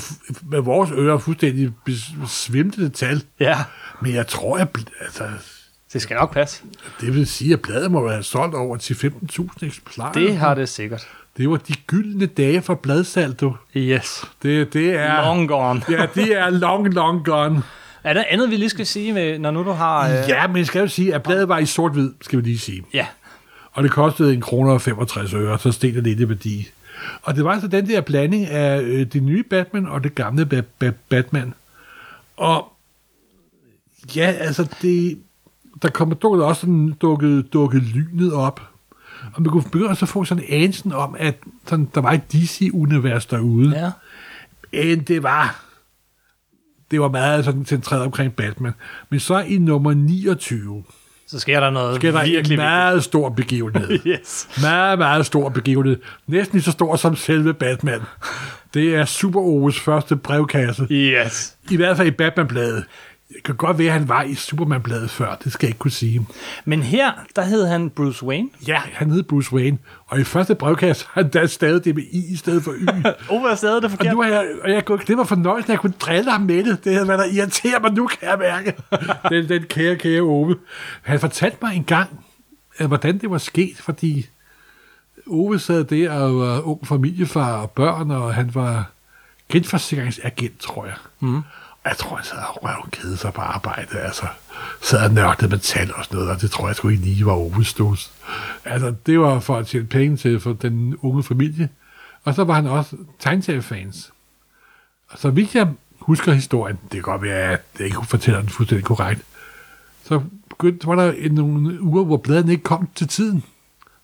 med 0.50 0.60
vores 0.60 0.90
ører 0.94 1.18
fuldstændig 1.18 1.72
svimtede 2.28 2.90
tal. 2.90 3.24
Ja. 3.40 3.58
Men 4.02 4.14
jeg 4.14 4.28
tror, 4.28 4.58
at 4.58 4.68
altså, 5.02 5.24
det 5.94 6.02
skal 6.02 6.16
nok 6.16 6.34
passe. 6.34 6.64
Det 7.02 7.16
vil 7.16 7.28
sige, 7.28 7.54
at 7.54 7.62
bladet 7.62 7.92
må 7.92 8.10
have 8.10 8.24
solgt 8.24 8.56
over 8.56 8.78
til 8.78 8.94
15.000 8.94 9.66
eksemplarer. 9.66 10.12
Det 10.14 10.38
har 10.38 10.54
det 10.56 10.70
sikkert. 10.70 11.08
Det 11.38 11.50
var 11.50 11.58
de 11.58 11.74
gyldne 11.88 12.26
dage 12.26 12.62
for 12.62 12.76
bladsalg, 12.76 13.40
du. 13.40 13.56
Yes. 13.78 14.26
Det, 14.44 14.74
det 14.74 14.90
er... 14.96 15.22
Long 15.22 15.48
gone. 15.48 15.82
ja, 15.90 16.08
det 16.16 16.38
er 16.40 16.50
long, 16.50 16.94
long 16.94 17.26
gone. 17.26 17.64
Er 18.04 18.14
der 18.14 18.24
andet, 18.30 18.50
vi 18.50 18.56
lige 18.56 18.70
skal 18.70 18.86
sige, 18.86 19.14
med, 19.14 19.40
når 19.40 19.52
nu 19.52 19.64
du 19.64 19.72
har... 19.72 20.10
Øh... 20.10 20.14
Ja, 20.30 20.48
men 20.48 20.58
jeg 20.58 20.66
skal 20.66 20.80
jo 20.80 20.88
sige, 20.88 21.16
at 21.16 21.24
bladet 21.24 21.48
var 21.50 21.58
i 21.60 21.66
sort-hvid, 21.66 22.12
skal 22.22 22.40
vi 22.40 22.44
lige 22.44 22.60
sige. 22.60 22.84
Ja. 22.94 23.06
Og 23.72 23.84
det 23.84 23.92
kostede 23.92 24.34
en 24.34 24.42
kroner 24.42 24.72
og 24.74 24.82
65 24.82 25.34
øre, 25.34 25.60
så 25.60 25.72
steg 25.72 25.94
det 25.94 26.04
lidt 26.04 26.20
i 26.20 26.30
værdi. 26.30 26.70
Og 27.24 27.36
det 27.36 27.44
var 27.44 27.52
altså 27.52 27.68
den 27.68 27.88
der 27.88 28.02
blanding 28.02 28.46
af 28.48 28.82
øh, 28.82 29.06
det 29.06 29.24
nye 29.24 29.44
Batman 29.44 29.88
og 29.88 30.04
det 30.04 30.16
gamle 30.16 30.48
ba- 30.54 30.86
ba- 30.88 30.94
Batman. 31.10 31.54
Og 32.38 32.72
ja, 34.16 34.32
altså 34.40 34.68
det, 34.82 35.18
der 35.82 35.90
kommer 35.90 36.16
dukket 36.16 36.44
også 36.46 36.62
sådan, 36.62 36.96
dukket, 37.02 37.54
dukket 37.54 37.84
lynet 37.84 38.34
op. 38.34 38.62
Og 39.34 39.42
man 39.42 39.52
kunne 39.52 39.64
begynde 39.64 39.90
at 39.90 39.98
få 39.98 40.26
sådan 40.26 40.44
en 40.44 40.64
anelse 40.64 40.96
om, 40.96 41.16
at 41.20 41.36
sådan, 41.68 41.90
der 41.96 42.02
var 42.02 42.12
et 42.12 42.34
DC-univers 42.34 43.26
derude. 43.26 43.80
Ja. 43.80 43.92
Men 44.74 45.00
det 45.00 45.24
var, 45.24 45.66
det 46.92 47.02
var 47.02 47.10
meget 47.10 47.46
sådan 47.46 47.66
centreret 47.66 48.04
omkring 48.04 48.36
Batman. 48.36 48.74
Men 49.10 49.20
så 49.20 49.40
i 49.40 49.58
nummer 49.58 49.94
29, 49.94 50.84
så 51.28 51.40
sker 51.40 51.60
der 51.60 51.70
noget 51.70 51.96
sker 51.96 52.12
der 52.12 52.26
virkelig 52.26 52.56
en 52.56 52.60
meget 52.60 52.94
vigtigt. 52.94 53.06
stor 53.06 53.30
begivenhed. 53.30 54.00
yes. 54.08 54.48
Meget, 54.62 55.00
meget 55.00 55.26
stor 55.26 55.50
begivenhed. 55.50 55.98
Næsten 56.28 56.56
lige 56.56 56.64
så 56.64 56.72
stor 56.72 56.96
som 56.96 57.16
selve 57.16 57.54
Batman. 57.54 58.02
Det 58.74 58.96
er 58.96 59.06
Super 59.06 59.42
O's 59.42 59.84
første 59.84 60.16
brevkasse. 60.16 60.88
Yes. 60.92 61.56
I 61.72 61.76
hvert 61.76 61.98
fald 61.98 62.08
i 62.08 62.12
Batman-bladet. 62.12 62.84
Det 63.36 63.44
kan 63.44 63.56
godt 63.56 63.78
være, 63.78 63.88
at 63.88 63.94
han 63.94 64.10
var 64.10 64.24
i 64.24 64.36
Superman-bladet 64.36 65.10
før, 65.10 65.36
det 65.44 65.54
skal 65.54 65.66
jeg 65.68 65.70
ikke 65.70 65.80
kunne 65.80 65.92
sige. 65.92 66.28
Men 66.66 66.84
her, 66.84 67.12
der 67.36 67.42
hed 67.42 67.68
han 67.68 67.90
Bruce 67.90 68.26
Wayne? 68.26 68.50
Ja, 68.68 68.82
han 68.94 69.10
hed 69.12 69.24
Bruce 69.24 69.54
Wayne. 69.54 69.78
Og 70.08 70.20
i 70.20 70.24
første 70.24 70.56
brevkasse 70.56 71.06
har 71.12 71.22
han 71.22 71.32
da 71.32 71.48
stadig 71.48 71.86
det 71.86 71.96
med 71.96 72.04
I 72.12 72.34
i 72.34 72.36
stedet 72.36 72.64
for 72.64 72.72
Y. 72.72 72.88
Oh, 73.30 73.42
hvad 73.42 73.56
stadig 73.56 73.82
det 73.82 73.92
forkert? 73.92 74.08
Og 74.08 74.14
nu 74.14 74.22
har 74.22 74.30
jeg, 74.30 74.48
og 74.64 74.72
jeg 74.72 74.86
gået, 74.86 75.08
det 75.08 75.18
var 75.18 75.24
fornøjelsen, 75.24 75.72
at 75.72 75.74
jeg 75.74 75.80
kunne 75.80 75.94
drille 76.00 76.32
ham 76.32 76.42
med 76.42 76.64
det. 76.64 76.84
Det 76.84 76.94
havde 76.94 77.08
været 77.08 77.20
der 77.20 77.26
irriterer 77.26 77.80
mig 77.80 77.92
nu, 77.92 78.08
kan 78.08 78.30
jeg 78.30 78.38
mærke. 78.40 78.74
den, 79.36 79.50
den 79.50 79.64
kære, 79.64 79.96
kære 79.96 80.22
Ove. 80.22 80.56
Han 81.02 81.20
fortalte 81.20 81.58
mig 81.62 81.76
en 81.76 81.84
gang, 81.84 82.26
hvordan 82.88 83.18
det 83.18 83.30
var 83.30 83.38
sket, 83.38 83.78
fordi 83.78 84.28
Ove 85.28 85.60
sad 85.60 85.84
der 85.84 86.12
og 86.12 86.40
var 86.40 86.62
ung 86.62 86.88
familiefar 86.88 87.62
og 87.62 87.72
børn, 87.72 88.12
og 88.12 88.34
han 88.34 88.56
var 88.56 88.92
genforsikringsagent, 89.50 90.60
tror 90.60 90.86
jeg. 90.86 90.96
Mm. 91.20 91.42
Jeg 91.86 91.98
tror, 91.98 92.18
jeg 92.18 92.26
sad 92.26 92.38
og 92.38 92.64
røv 92.64 92.90
kede 92.92 93.18
sig 93.18 93.34
på 93.34 93.42
arbejde. 93.42 94.00
Altså, 94.00 94.26
sad 94.82 95.06
og 95.06 95.14
nørdede 95.14 95.50
med 95.50 95.60
tal 95.60 95.94
og 95.96 96.04
sådan 96.04 96.16
noget, 96.18 96.32
og 96.32 96.42
det 96.42 96.52
tror 96.52 96.68
jeg 96.68 96.76
sgu 96.76 96.90
ikke 96.90 97.04
lige 97.04 97.26
var 97.26 97.32
overstået. 97.32 98.12
Altså, 98.66 98.94
det 99.06 99.20
var 99.20 99.40
for 99.40 99.58
at 99.58 99.68
tjene 99.68 99.86
penge 99.86 100.18
til 100.18 100.40
for 100.40 100.54
den 100.54 100.98
unge 101.02 101.24
familie. 101.24 101.70
Og 102.24 102.36
så 102.36 102.44
var 102.44 102.54
han 102.54 102.68
også 102.68 102.98
tegnseriefans. 103.20 104.12
Og 105.10 105.20
så 105.20 105.30
vidt 105.30 105.56
jeg 105.56 105.68
husker 106.00 106.34
historien, 106.34 106.76
det 106.84 106.92
kan 106.92 107.02
godt 107.02 107.22
være, 107.22 107.52
at 107.52 107.62
jeg 107.80 107.86
ikke 107.86 108.06
fortæller 108.06 108.40
den 108.40 108.50
fuldstændig 108.50 108.86
korrekt, 108.86 109.22
så 110.04 110.22
begyndte, 110.50 110.88
var 110.88 110.96
der 110.96 111.30
nogle 111.32 111.82
uger, 111.82 112.04
hvor 112.04 112.18
bladene 112.18 112.52
ikke 112.52 112.64
kom 112.64 112.90
til 112.96 113.08
tiden. 113.08 113.44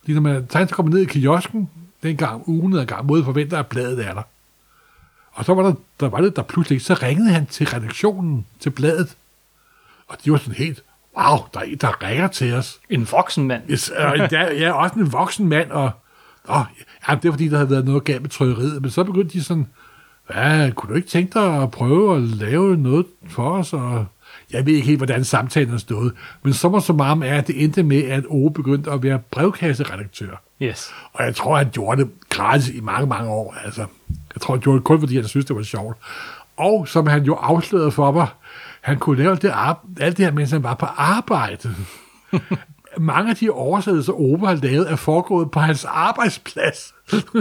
Lige 0.05 0.13
når 0.13 0.21
man 0.21 0.47
tegnet 0.47 0.71
kommer 0.71 0.91
ned 0.91 0.99
i 0.99 1.05
kiosken, 1.05 1.69
dengang 2.03 2.49
ugen 2.49 2.73
er 2.73 2.85
gang 2.85 3.05
mod 3.05 3.23
forventer, 3.23 3.59
at 3.59 3.67
bladet 3.67 4.05
er 4.05 4.13
der. 4.13 4.21
Og 5.37 5.45
så 5.45 5.53
var 5.53 5.63
der, 5.63 5.73
der 5.99 6.09
var 6.09 6.21
det 6.21 6.35
der 6.35 6.41
pludselig. 6.41 6.81
Så 6.81 6.93
ringede 6.93 7.29
han 7.29 7.45
til 7.45 7.67
redaktionen, 7.67 8.45
til 8.59 8.69
bladet. 8.69 9.15
Og 10.07 10.17
de 10.25 10.31
var 10.31 10.37
sådan 10.37 10.53
helt, 10.53 10.83
wow, 11.17 11.37
der 11.53 11.59
er 11.59 11.63
en, 11.63 11.77
der 11.77 12.03
ringer 12.03 12.27
til 12.27 12.53
os. 12.53 12.79
En 12.89 13.07
voksen 13.11 13.47
mand. 13.47 13.63
Yes, 13.69 13.89
og 13.89 14.17
jeg 14.31 14.57
er 14.57 14.71
også 14.71 14.99
en 14.99 15.11
voksen 15.11 15.47
mand, 15.47 15.71
og 15.71 15.91
åh, 16.49 16.61
ja, 17.09 17.15
det 17.15 17.25
er 17.25 17.31
fordi, 17.31 17.47
der 17.47 17.57
havde 17.57 17.69
været 17.69 17.85
noget 17.85 18.03
galt 18.03 18.21
med 18.21 18.29
trykkeriet. 18.29 18.81
Men 18.81 18.91
så 18.91 19.03
begyndte 19.03 19.33
de 19.33 19.43
sådan, 19.43 19.67
hvad, 20.27 20.71
kunne 20.71 20.89
du 20.89 20.95
ikke 20.95 21.07
tænke 21.07 21.33
dig 21.33 21.63
at 21.63 21.71
prøve 21.71 22.15
at 22.15 22.21
lave 22.21 22.77
noget 22.77 23.05
for 23.29 23.51
os? 23.51 23.73
Og 23.73 24.05
jeg 24.51 24.65
ved 24.65 24.73
ikke 24.73 24.87
helt, 24.87 24.99
hvordan 24.99 25.23
samtalen 25.23 25.73
er 25.73 25.77
stået. 25.77 26.13
Men 26.43 26.53
så 26.53 26.69
må 26.69 26.79
så 26.79 26.93
meget 26.93 27.31
er, 27.31 27.37
at 27.37 27.47
det 27.47 27.63
endte 27.63 27.83
med, 27.83 28.03
at 28.03 28.23
Ove 28.29 28.53
begyndte 28.53 28.91
at 28.91 29.03
være 29.03 29.19
brevkasseredaktør. 29.31 30.41
Yes. 30.61 30.93
Og 31.13 31.25
jeg 31.25 31.35
tror, 31.35 31.57
han 31.57 31.69
gjorde 31.69 32.03
det 32.03 32.11
gratis 32.29 32.69
i 32.69 32.79
mange, 32.79 33.07
mange 33.07 33.29
år. 33.29 33.55
Altså, 33.65 33.85
jeg 34.33 34.41
tror, 34.41 34.53
han 34.53 34.61
gjorde 34.61 34.77
det 34.77 34.85
kun, 34.85 34.99
fordi 34.99 35.15
han 35.15 35.27
synes, 35.27 35.45
det 35.45 35.55
var 35.55 35.63
sjovt. 35.63 35.97
Og 36.57 36.87
som 36.87 37.07
han 37.07 37.23
jo 37.23 37.33
afslørede 37.33 37.91
for 37.91 38.11
mig, 38.11 38.27
han 38.81 38.99
kunne 38.99 39.23
lave 39.23 39.35
det 39.35 39.53
alt 39.99 40.17
det 40.17 40.25
her, 40.25 40.31
mens 40.31 40.51
han 40.51 40.63
var 40.63 40.73
på 40.73 40.85
arbejde 40.85 41.75
mange 42.99 43.29
af 43.29 43.35
de 43.35 43.49
oversættelser, 43.49 44.13
Ove 44.13 44.47
har 44.47 44.55
lavet, 44.55 44.91
er 44.91 44.95
foregået 44.95 45.51
på 45.51 45.59
hans 45.59 45.85
arbejdsplads. 45.85 46.93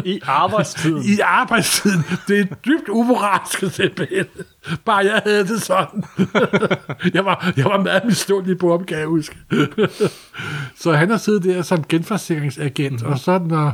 I 0.05 0.21
arbejdstiden. 0.27 1.03
I 1.03 1.21
arbejdstiden. 1.25 2.05
Det 2.29 2.41
er 2.41 2.45
dybt 2.45 2.89
umoralsk 2.89 3.59
simpelthen. 3.75 4.25
Bare 4.85 4.97
jeg 4.97 5.23
havde 5.27 5.49
det 5.49 5.63
sådan. 5.63 6.05
jeg, 7.15 7.25
var, 7.25 7.53
jeg 7.57 7.65
var 7.65 7.83
meget 7.83 8.05
miståelig 8.05 8.59
på 8.59 8.73
opgave, 8.73 9.09
husk. 9.09 9.37
så 10.83 10.93
han 10.93 11.11
har 11.11 11.17
siddet 11.17 11.45
der 11.45 11.63
som 11.63 11.85
genforsikringsagent, 11.89 12.93
mm-hmm. 12.93 13.13
og 13.13 13.19
så 13.19 13.39
når 13.39 13.73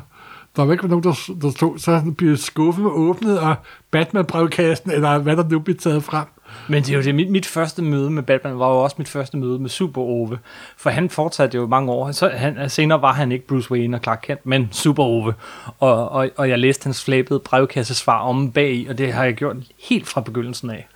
der 0.57 0.65
var 0.65 0.73
ikke 0.73 0.89
nogen, 0.89 1.05
der, 1.05 1.31
der 1.43 1.51
stod, 1.51 1.79
så 1.79 2.13
bliver 2.19 2.37
skuffen 2.37 2.85
åbnet, 2.87 3.39
og 3.39 3.55
Batman-brevkassen, 3.91 4.91
eller 4.91 5.19
hvad 5.19 5.37
der 5.37 5.49
nu 5.49 5.59
bliver 5.59 5.79
taget 5.79 6.05
frem. 6.05 6.27
Men 6.69 6.83
det 6.83 6.93
er 6.93 6.97
jo 6.97 7.03
det, 7.03 7.15
mit, 7.15 7.31
mit 7.31 7.47
første 7.47 7.83
møde 7.83 8.11
med 8.11 8.23
Batman 8.23 8.59
var 8.59 8.69
jo 8.69 8.83
også 8.83 8.97
mit 8.99 9.09
første 9.09 9.37
møde 9.37 9.59
med 9.59 9.71
Super 9.71 10.03
Ove. 10.03 10.39
For 10.77 10.91
han 10.91 11.11
fortsatte 11.11 11.57
jo 11.57 11.67
mange 11.67 11.93
år. 11.93 12.13
Så 12.13 12.29
han, 12.29 12.71
senere 12.71 13.03
var 13.03 13.13
han 13.13 13.33
ikke 13.33 13.47
Bruce 13.47 13.71
Wayne 13.71 13.97
og 13.97 14.03
Clark 14.03 14.21
Kent, 14.23 14.47
men 14.47 14.69
Super 14.73 15.03
Ove. 15.03 15.35
Og, 15.79 16.09
og, 16.09 16.31
og 16.37 16.49
jeg 16.49 16.59
læste 16.59 16.85
hans 16.85 17.05
flabede 17.05 17.41
brevkassesvar 17.41 18.19
om 18.19 18.53
bag, 18.53 18.87
og 18.89 18.99
det 18.99 19.13
har 19.13 19.25
jeg 19.25 19.35
gjort 19.35 19.57
helt 19.89 20.09
fra 20.09 20.21
begyndelsen 20.21 20.71
af. 20.71 20.89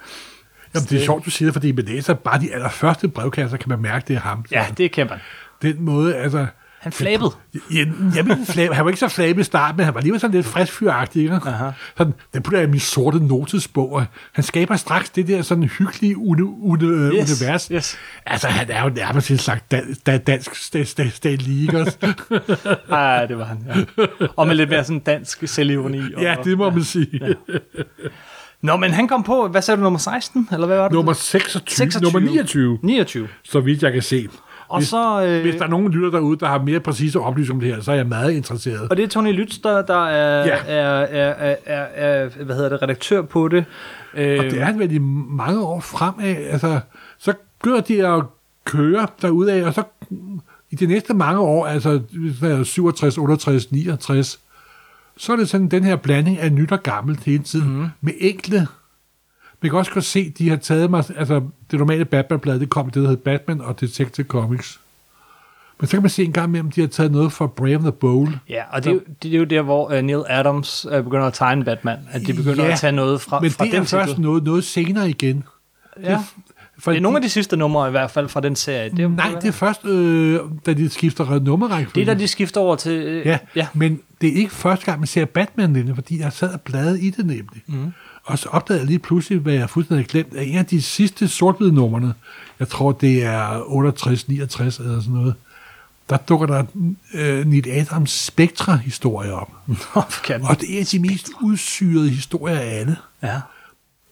Jamen, 0.75 0.87
det 0.91 1.01
er 1.01 1.05
sjovt, 1.05 1.25
du 1.25 1.31
siger 1.31 1.47
det, 1.47 1.53
fordi 1.53 1.73
man 1.73 1.85
læser 1.85 2.15
bare 2.15 2.41
de 2.41 2.55
allerførste 2.55 3.09
brevkasser, 3.09 3.57
kan 3.57 3.69
man 3.69 3.83
mærke, 3.83 4.05
det 4.09 4.17
er 4.17 4.21
ham. 4.21 4.45
Ja, 4.51 4.67
det 4.79 4.93
kan 4.93 5.07
man. 5.07 5.19
Den 5.63 5.85
måde, 5.85 6.17
altså... 6.17 6.47
Han 6.87 6.93
flabede. 6.93 7.31
Ja, 7.73 7.85
jeg 8.17 8.27
vil 8.27 8.37
flab, 8.49 8.73
han 8.73 8.85
var 8.85 8.91
ikke 8.91 9.01
så 9.01 9.09
flabet 9.09 9.41
i 9.41 9.45
starten, 9.45 9.77
men 9.77 9.85
han 9.85 9.95
var 9.95 10.01
lige 10.01 10.19
sådan 10.19 10.35
lidt 10.35 10.47
friskfyragtig. 10.47 11.23
Ikke? 11.23 11.35
Aha. 11.35 11.71
Sådan, 11.99 12.13
den 12.35 12.43
putter 12.43 12.59
jeg 12.59 12.69
i 12.69 12.71
min 12.71 12.81
sorte 12.81 13.19
notesbog, 13.27 13.93
og 13.93 14.05
han 14.33 14.45
skaber 14.45 14.77
straks 14.77 15.11
det 15.11 15.29
der 15.29 15.43
sådan 15.43 15.65
hyggelige 15.65 16.19
uni, 16.19 16.43
uni, 16.43 16.85
Yes, 16.85 17.43
univers. 17.43 17.67
yes. 17.73 17.97
Altså, 18.27 18.49
han 18.49 18.71
er 18.71 18.83
jo 18.83 18.89
nærmest 18.89 19.31
en 19.31 19.39
slags 19.39 19.63
da, 19.71 19.83
da, 20.07 20.19
dansk 20.19 20.55
stat, 20.55 20.89
stat, 20.89 21.13
stat 21.13 21.41
Ej, 22.91 23.27
det 23.27 23.39
var 23.39 23.45
han, 23.45 23.59
ja. 23.99 24.07
Og 24.37 24.47
med 24.47 24.55
lidt 24.55 24.71
mere 24.71 24.85
sådan 24.85 25.01
dansk 25.01 25.43
selvironi. 25.49 26.03
Ja, 26.21 26.37
det 26.45 26.59
må 26.59 26.71
man 26.71 26.85
sige. 26.85 27.09
Ja. 27.21 27.59
Nå, 28.63 28.77
men 28.77 28.91
han 28.91 29.09
kom 29.09 29.23
på, 29.23 29.49
hvad 29.49 29.63
sagde 29.63 29.79
du, 29.79 29.83
nummer 29.83 29.99
16? 29.99 30.49
Eller 30.53 30.67
hvad 30.67 30.77
var 30.77 30.89
det? 30.89 30.93
Nummer 30.95 31.13
26, 31.13 31.63
26. 31.67 32.03
nummer 32.13 32.31
29, 32.31 32.79
29. 32.83 33.29
så 33.45 33.61
vidt 33.61 33.83
jeg 33.83 33.93
kan 33.93 34.03
se. 34.03 34.29
Og 34.69 34.79
Hvis, 34.79 34.89
så... 34.89 35.25
Øh, 35.27 35.43
hvis 35.43 35.55
der 35.55 35.65
er 35.65 35.69
nogen 35.69 35.93
lytter 35.93 36.11
derude, 36.11 36.39
der 36.39 36.47
har 36.47 36.59
mere 36.59 36.81
præcise 36.81 37.21
oplysninger 37.21 37.55
om 37.57 37.61
det 37.61 37.75
her, 37.75 37.83
så 37.83 37.93
er 37.93 37.97
jeg 37.97 38.07
meget 38.07 38.33
interesseret. 38.33 38.89
Og 38.91 38.97
det 38.97 39.03
er 39.03 39.09
Tony 39.09 39.33
Lytz, 39.33 39.59
der, 39.59 39.83
der 39.83 40.07
er, 40.07 40.47
Ja. 40.47 40.57
er, 40.67 41.01
er, 41.01 41.55
er, 41.67 41.87
er, 41.95 42.29
hvad 42.45 42.55
hedder 42.57 42.69
det, 42.69 42.83
redaktør 42.83 43.23
på 43.23 43.49
det. 43.49 43.65
Øh, 44.15 44.39
Og 44.39 44.45
det 44.45 44.61
er 44.61 44.65
han 44.65 44.79
vel 44.79 44.93
i 44.93 44.99
mange 45.31 45.61
år 45.61 45.81
fremad. 45.81 46.37
Altså, 46.37 46.81
så 47.19 47.33
gør 47.63 47.81
de 47.81 48.07
at 48.07 48.23
køre 48.65 49.07
derudad, 49.23 49.63
og 49.65 49.75
så 49.75 49.83
i 50.71 50.77
de 50.77 50.87
næste 50.87 51.15
mange 51.15 51.41
år, 51.41 51.67
altså 51.67 52.01
67, 52.65 53.19
68, 53.19 53.73
69, 53.73 54.39
så 55.17 55.33
er 55.33 55.37
det 55.37 55.49
sådan 55.49 55.69
den 55.69 55.85
her 55.85 55.97
blanding 55.97 56.39
af 56.39 56.53
nyt 56.53 56.73
og 56.73 56.83
gammelt 56.83 57.21
hele 57.25 57.43
tiden, 57.43 57.77
mm. 57.77 57.87
med 58.01 58.13
enkle 58.21 58.67
man 59.67 59.71
kan 59.71 59.79
også 59.79 59.91
godt 59.93 60.05
se, 60.05 60.31
de 60.39 60.49
har 60.49 60.57
taget 60.57 60.91
mig, 60.91 61.05
altså 61.17 61.43
det 61.71 61.79
normale 61.79 62.05
Batman-blad, 62.05 62.61
det 62.61 62.71
kom 62.71 62.91
det, 62.91 63.03
der 63.03 63.09
hed 63.09 63.17
Batman 63.17 63.61
og 63.61 63.81
Detective 63.81 64.27
Comics. 64.27 64.81
Men 65.81 65.87
så 65.87 65.91
kan 65.97 66.03
man 66.03 66.11
se 66.11 66.25
en 66.25 66.33
gang 66.33 66.49
imellem, 66.49 66.71
de 66.71 66.81
har 66.81 66.89
taget 66.89 67.13
noget 67.13 67.33
fra 67.33 67.47
Brave 67.47 67.79
the 67.79 67.93
Bold. 67.93 68.29
Ja, 68.49 68.63
og 68.73 68.85
det 68.85 68.91
er, 68.91 68.95
jo, 68.95 69.01
det 69.23 69.35
er 69.35 69.39
jo 69.39 69.45
der, 69.45 69.63
hvor 69.63 69.87
uh, 69.99 70.05
Neil 70.05 70.23
Adams 70.29 70.87
uh, 70.87 71.05
begynder 71.05 71.27
at 71.27 71.35
tegne 71.35 71.65
Batman. 71.65 71.99
At 72.13 72.21
de 72.27 72.35
begynder 72.35 72.65
Ja, 72.65 72.73
at 72.73 72.79
tage 72.79 72.93
noget 72.93 73.21
fra, 73.21 73.41
Men 73.41 73.51
fra 73.51 73.65
det 73.65 73.73
den 73.73 73.81
er 73.81 73.85
først 73.87 74.09
titel. 74.09 74.23
noget, 74.23 74.43
noget 74.45 74.65
senere 74.65 75.11
igen. 75.11 75.45
Ja. 76.03 76.23
For 76.79 76.91
Det 76.91 76.99
er 76.99 77.03
nogle 77.03 77.19
af 77.19 77.23
de 77.23 77.29
sidste 77.29 77.57
numre 77.57 77.89
i 77.89 77.91
hvert 77.91 78.11
fald 78.11 78.29
fra 78.29 78.41
den 78.41 78.57
serie. 78.57 78.91
Det 78.91 79.01
er, 79.01 79.09
Nej, 79.09 79.35
det 79.43 79.49
er 79.49 79.53
først, 79.53 79.85
øh, 79.87 80.41
da 80.67 80.73
de 80.73 80.89
skifter 80.91 81.39
nummerrække. 81.39 81.91
det 81.95 82.01
er 82.01 82.05
da 82.07 82.15
de 82.15 82.29
skifter 82.29 82.61
over 82.61 82.77
til... 82.77 82.93
Øh, 82.93 83.27
Ja, 83.27 83.39
ja. 83.57 83.67
men 83.75 84.01
det 84.21 84.29
er 84.29 84.35
ikke 84.35 84.53
første 84.55 84.85
gang, 84.87 85.01
man 85.01 85.07
ser 85.07 85.25
Batman 85.25 85.71
nemlig, 85.71 85.95
fordi 85.95 86.21
jeg 86.21 86.33
sad 86.33 86.53
og 86.53 86.61
bladede 86.61 87.01
i 87.03 87.11
det 87.11 87.27
nemlig. 87.27 87.63
Mm. 87.67 87.93
Og 88.27 88.39
så 88.39 88.49
opdagede 88.49 88.81
jeg 88.81 88.87
lige 88.87 88.99
pludselig, 88.99 89.39
hvad 89.39 89.55
jeg 89.55 89.71
fuldstændig 89.71 90.07
glemt, 90.07 90.37
at 90.37 90.49
en 90.49 90.57
af 90.57 90.67
de 90.67 90.83
sidste 90.83 91.29
sort 91.29 91.61
numrene, 91.61 92.15
jeg 92.59 92.69
tror 92.69 92.93
det 92.93 93.25
er 93.25 93.63
68, 93.67 94.29
69 94.29 94.79
eller 94.79 95.01
sådan 95.01 95.15
noget, 95.15 95.35
der 96.11 96.17
dukker 96.17 96.47
der 96.47 96.65
øh, 97.15 97.47
Neil 97.47 97.71
Adams 97.71 98.11
Spectra-historie 98.11 99.33
op. 99.33 99.53
Og 100.43 100.61
det 100.61 100.81
er 100.81 100.85
de 100.93 100.99
mest 100.99 101.29
udsyrede 101.43 102.11
historier 102.11 102.59
af 102.59 102.81
alle. 102.81 102.97
Ja. 103.23 103.41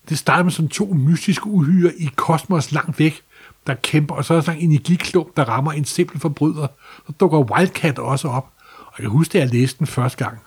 Det 0.09 0.19
starter 0.19 0.45
med 0.45 0.53
sådan 0.53 0.69
to 0.69 0.85
mystiske 0.85 1.47
uhyre 1.47 1.93
i 1.97 2.11
kosmos 2.17 2.73
langt 2.73 2.99
væk, 2.99 3.23
der 3.67 3.75
kæmper, 3.75 4.15
og 4.15 4.25
så 4.25 4.35
er 4.35 4.37
der 4.37 4.43
sådan 4.43 4.61
en 4.61 4.71
energiklump, 4.71 5.37
der 5.37 5.45
rammer 5.45 5.73
en 5.73 5.85
simpel 5.85 6.21
forbryder. 6.21 6.67
Så 7.07 7.13
dukker 7.21 7.39
Wildcat 7.39 7.99
også 7.99 8.29
op. 8.29 8.51
Og 8.87 8.95
jeg 8.99 9.03
kan 9.05 9.11
huske, 9.11 9.39
at 9.39 9.45
jeg 9.45 9.61
læste 9.61 9.79
den 9.79 9.87
første 9.87 10.25
gang. 10.25 10.39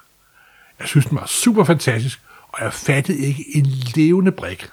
Jeg 0.80 0.88
synes, 0.88 1.06
den 1.06 1.18
var 1.18 1.26
super 1.26 1.64
fantastisk, 1.64 2.22
og 2.58 2.64
jeg 2.64 2.74
fattede 2.74 3.18
ikke 3.18 3.46
en 3.54 3.66
levende 3.96 4.32
brik. 4.32 4.68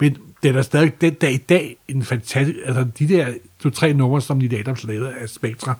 Men 0.00 0.16
den 0.42 0.56
er 0.56 0.62
stadig 0.62 1.00
den 1.00 1.14
dag 1.14 1.32
i 1.32 1.36
dag 1.36 1.76
en 1.88 2.02
fantastisk... 2.04 2.58
Altså, 2.64 2.86
de 2.98 3.08
der 3.08 3.26
to-tre 3.62 3.92
numre, 3.92 4.22
som 4.22 4.36
Neil 4.36 4.54
Adams 4.54 4.84
lavede 4.84 5.14
af 5.20 5.28
Spectra, 5.28 5.74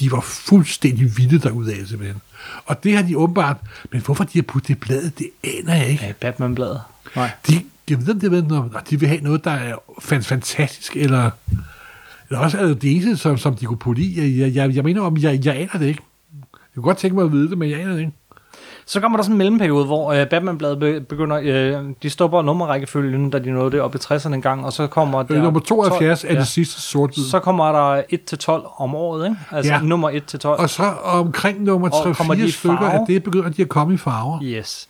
de 0.00 0.12
var 0.12 0.20
fuldstændig 0.20 1.16
vilde 1.16 1.38
derudaf, 1.38 1.86
simpelthen. 1.86 2.20
Og 2.66 2.84
det 2.84 2.96
har 2.96 3.02
de 3.02 3.16
åbenbart... 3.18 3.56
Men 3.92 4.00
hvorfor 4.00 4.24
de 4.24 4.38
har 4.38 4.42
puttet 4.42 4.68
det 4.68 4.80
bladet, 4.80 5.18
det 5.18 5.30
aner 5.44 5.74
jeg 5.74 5.88
ikke. 5.88 6.04
ja 6.04 6.12
Batman-bladet. 6.12 6.80
Nej. 7.16 7.30
De, 7.48 7.64
jeg 7.90 8.06
ved, 8.06 8.14
om 8.14 8.20
det 8.20 8.48
når, 8.48 8.68
når 8.72 8.80
de 8.90 9.00
vil 9.00 9.08
have 9.08 9.20
noget, 9.20 9.44
der 9.44 9.50
er 9.50 9.76
fan- 10.00 10.22
fantastisk, 10.22 10.96
eller, 10.96 11.30
eller 12.28 12.40
også 12.40 12.58
er 12.58 12.66
det 12.66 12.82
det 12.82 12.92
eneste, 12.96 13.16
som, 13.16 13.38
som 13.38 13.56
de 13.56 13.66
kunne 13.66 13.78
putte 13.78 14.02
i. 14.02 14.20
Jeg, 14.20 14.38
jeg, 14.38 14.54
jeg, 14.54 14.74
jeg 14.74 14.84
mener 14.84 15.02
om, 15.02 15.16
jeg, 15.16 15.44
jeg 15.44 15.56
aner 15.56 15.78
det 15.78 15.86
ikke. 15.86 16.02
Jeg 16.42 16.74
kunne 16.74 16.82
godt 16.82 16.98
tænke 16.98 17.14
mig 17.14 17.24
at 17.24 17.32
vide 17.32 17.50
det, 17.50 17.58
men 17.58 17.70
jeg 17.70 17.80
aner 17.80 17.92
det 17.92 18.00
ikke. 18.00 18.12
Så 18.86 19.00
kommer 19.00 19.18
der 19.18 19.22
sådan 19.22 19.34
en 19.34 19.38
mellemperiode, 19.38 19.84
hvor 19.84 20.12
øh, 20.12 20.26
Batman-bladet 20.26 20.78
be- 20.78 21.00
begynder... 21.00 21.38
Øh, 21.42 21.84
de 22.02 22.10
stopper 22.10 22.42
nummerrækkefølgen, 22.42 23.30
da 23.30 23.38
de 23.38 23.50
nåede 23.50 23.70
det 23.70 23.80
op 23.80 23.94
i 23.94 23.98
60'erne 23.98 24.34
en 24.34 24.42
gang, 24.42 24.64
og 24.64 24.72
så 24.72 24.86
kommer 24.86 25.22
der... 25.22 25.36
Øh, 25.36 25.42
nummer 25.42 25.60
72 25.60 26.20
12 26.20 26.32
er 26.32 26.38
det 26.38 26.46
sidste 26.48 26.80
sort 26.80 27.14
Så 27.14 27.40
kommer 27.40 27.72
der 27.72 28.02
1-12 28.72 28.82
om 28.82 28.94
året, 28.94 29.24
ikke? 29.24 29.36
Altså 29.50 29.72
Ja. 29.72 29.78
ja. 29.78 29.84
nummer 29.84 30.10
1-12. 30.10 30.46
Og 30.48 30.70
så 30.70 30.82
omkring 31.04 31.62
nummer 31.62 31.88
Og 31.90 32.16
kommer 32.16 32.34
de 32.34 32.40
3-4 32.42 32.44
i 32.44 32.50
stykker, 32.50 32.78
at 32.78 33.00
det 33.06 33.22
begynder 33.22 33.50
de 33.50 33.62
at 33.62 33.68
komme 33.68 33.94
i 33.94 33.96
farver. 33.96 34.38
Yes. 34.42 34.88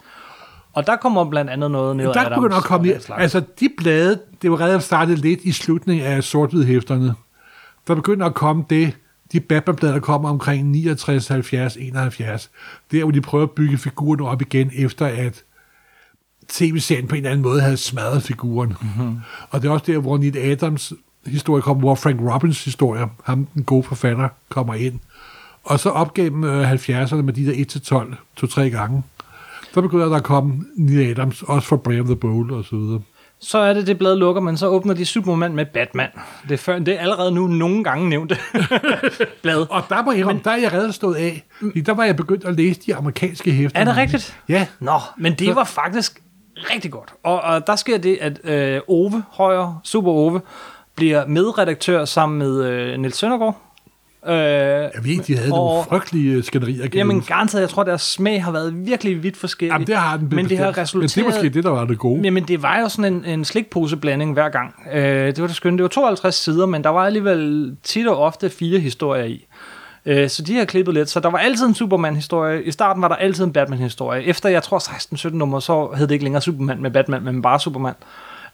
Og 0.72 0.86
der 0.86 0.96
kommer 0.96 1.24
blandt 1.24 1.50
andet 1.50 1.70
noget 1.70 1.96
ned 1.96 2.04
der 2.14 2.34
begynder 2.34 2.56
at 2.56 2.64
komme 2.64 2.92
altså 3.16 3.42
de 3.60 3.68
blade, 3.78 4.20
det 4.42 4.50
var 4.50 4.60
reddet 4.60 4.82
startet 4.82 5.18
lidt 5.18 5.40
i 5.42 5.52
slutningen 5.52 6.06
af 6.06 6.24
sort 6.24 6.52
hæfterne. 6.64 7.14
Der 7.88 7.94
begynder 7.94 8.26
at 8.26 8.34
komme 8.34 8.64
det, 8.70 8.92
de 9.34 9.40
Batman-blade, 9.40 9.92
der 9.92 10.00
kommer 10.00 10.28
omkring 10.28 10.70
69, 10.70 11.28
70, 11.28 11.76
71. 11.76 12.50
Der, 12.92 13.02
hvor 13.02 13.10
de 13.10 13.20
prøver 13.20 13.44
at 13.44 13.50
bygge 13.50 13.78
figuren 13.78 14.20
op 14.20 14.42
igen, 14.42 14.70
efter 14.74 15.06
at 15.06 15.42
tv-serien 16.48 17.06
på 17.06 17.14
en 17.14 17.18
eller 17.18 17.30
anden 17.30 17.42
måde 17.42 17.60
havde 17.60 17.76
smadret 17.76 18.22
figuren. 18.22 18.74
Mm-hmm. 18.80 19.16
Og 19.50 19.62
det 19.62 19.68
er 19.68 19.72
også 19.72 19.92
der, 19.92 19.98
hvor 19.98 20.18
Neil 20.18 20.38
Adams 20.38 20.92
historie 21.26 21.62
kommer, 21.62 21.80
hvor 21.80 21.94
Frank 21.94 22.20
Robbins 22.20 22.64
historie, 22.64 23.06
ham 23.24 23.46
den 23.54 23.64
gode 23.64 23.82
forfatter, 23.82 24.28
kommer 24.48 24.74
ind. 24.74 25.00
Og 25.64 25.80
så 25.80 25.90
op 25.90 26.14
gennem 26.14 26.44
øh, 26.44 26.72
70'erne 26.72 27.14
med 27.14 27.32
de 27.32 27.46
der 27.46 28.04
1-12, 28.10 28.14
to-tre 28.36 28.70
gange, 28.70 29.02
så 29.72 29.80
begynder 29.80 30.06
der 30.06 30.16
at 30.16 30.24
komme 30.24 30.64
Neil 30.76 31.10
Adams, 31.10 31.42
også 31.42 31.68
for 31.68 31.76
Brave 31.76 32.04
the 32.04 32.16
Bold 32.16 32.50
og 32.50 32.64
så 32.64 32.76
videre. 32.76 33.00
Så 33.46 33.58
er 33.58 33.72
det, 33.72 33.86
det 33.86 33.98
blad 33.98 34.16
lukker, 34.16 34.42
men 34.42 34.56
så 34.56 34.66
åbner 34.66 34.94
de 34.94 35.04
Superman 35.06 35.54
med 35.54 35.66
Batman. 35.66 36.08
Det 36.42 36.50
er, 36.52 36.56
før, 36.58 36.78
det 36.78 36.94
er 36.94 36.98
allerede 36.98 37.32
nu 37.32 37.46
nogle 37.46 37.84
gange 37.84 38.08
nævnt 38.08 38.32
blad. 39.42 39.66
Og 39.70 39.82
der, 39.88 40.02
må 40.02 40.12
jeg, 40.12 40.26
Men, 40.26 40.40
der 40.44 40.50
er 40.50 40.56
jeg 40.56 40.72
reddet 40.72 40.94
stået 40.94 41.14
af, 41.14 41.44
fordi 41.58 41.80
der 41.80 41.94
var 41.94 42.04
jeg 42.04 42.16
begyndt 42.16 42.44
at 42.44 42.54
læse 42.54 42.80
de 42.86 42.94
amerikanske 42.94 43.52
hæfter. 43.52 43.80
Er 43.80 43.84
det 43.84 43.96
rigtigt? 43.96 44.38
Ja. 44.48 44.66
Nå, 44.80 44.98
men 45.16 45.34
det 45.34 45.56
var 45.56 45.64
faktisk 45.64 46.22
rigtig 46.56 46.90
godt. 46.90 47.14
Og, 47.22 47.40
og 47.40 47.66
der 47.66 47.76
sker 47.76 47.98
det, 47.98 48.18
at 48.20 48.40
øh, 48.44 48.80
Ove 48.88 49.24
Højer, 49.30 49.80
Super 49.84 50.10
Ove, 50.10 50.40
bliver 50.96 51.26
medredaktør 51.26 52.04
sammen 52.04 52.38
med 52.38 52.64
øh, 52.64 52.98
Niels 52.98 53.16
Søndergaard. 53.16 53.63
Øh, 54.28 54.35
Jeg 54.35 54.90
ved 55.02 55.11
ikke, 55.11 55.23
de 55.23 55.37
havde 55.37 55.52
og- 55.52 55.59
nogle 55.59 55.85
frygtelige 55.88 56.43
skænderier. 56.43 56.76
kan 56.76 56.85
jeg 56.85 56.95
Jamen 56.95 57.21
garanteret, 57.23 57.61
jeg 57.62 57.69
tror, 57.71 57.83
deres 57.85 58.02
smag 58.02 58.45
har 58.45 58.50
været 58.52 58.87
virkelig 58.87 59.23
vidt 59.23 59.37
forskellig. 59.37 59.73
Jamen, 59.73 59.87
det 59.87 59.97
har 59.97 60.16
den 60.16 60.28
Men 60.33 60.49
det 60.49 60.59
har 60.59 60.73
bestemt. 60.73 60.95
Men 60.95 61.02
det 61.09 61.16
er 61.16 61.21
resulteret... 61.23 61.26
måske 61.26 61.49
det, 61.49 61.64
der 61.64 61.71
var 61.71 61.85
det 61.85 61.99
gode. 61.99 62.21
Jamen, 62.25 62.45
det 62.45 62.62
var 62.62 62.81
jo 62.81 62.88
sådan 62.88 63.14
en, 63.14 63.25
en 63.25 63.45
slikposeblanding 63.45 64.33
hver 64.33 64.49
gang. 64.49 64.75
Øh, 64.95 65.02
det 65.26 65.40
var 65.40 65.47
det 65.47 65.57
skønne. 65.57 65.76
Det 65.78 65.83
var 65.83 65.88
52 65.88 66.35
sider, 66.35 66.66
men 66.66 66.85
der 66.85 66.90
var 66.90 67.07
alligevel 67.07 67.76
tit 67.83 68.09
og 68.09 68.16
ofte 68.19 68.50
fire 68.50 68.78
historier 68.78 69.25
i. 69.25 69.47
Øh, 70.07 70.28
så 70.28 70.43
de 70.43 70.57
har 70.57 70.64
klippet 70.64 70.95
lidt. 70.95 71.11
Så 71.11 71.21
der 71.21 71.31
var 71.31 71.38
altid 71.38 71.66
en 71.66 71.75
Superman-historie. 71.75 72.64
I 72.64 72.71
starten 72.71 73.02
var 73.02 73.09
der 73.09 73.14
altid 73.16 73.45
en 73.45 73.52
Batman-historie. 73.52 74.23
Efter, 74.25 74.49
jeg 74.49 74.62
tror, 74.62 74.78
16-17 74.78 75.28
nummer, 75.37 75.61
så 75.61 75.88
hed 75.97 76.07
det 76.07 76.14
ikke 76.14 76.25
længere 76.25 76.43
Superman 76.43 76.83
med 76.83 76.90
Batman, 76.90 77.23
men 77.25 77.43
bare 77.43 77.61
Superman. 77.61 77.95
Øh, 78.00 78.04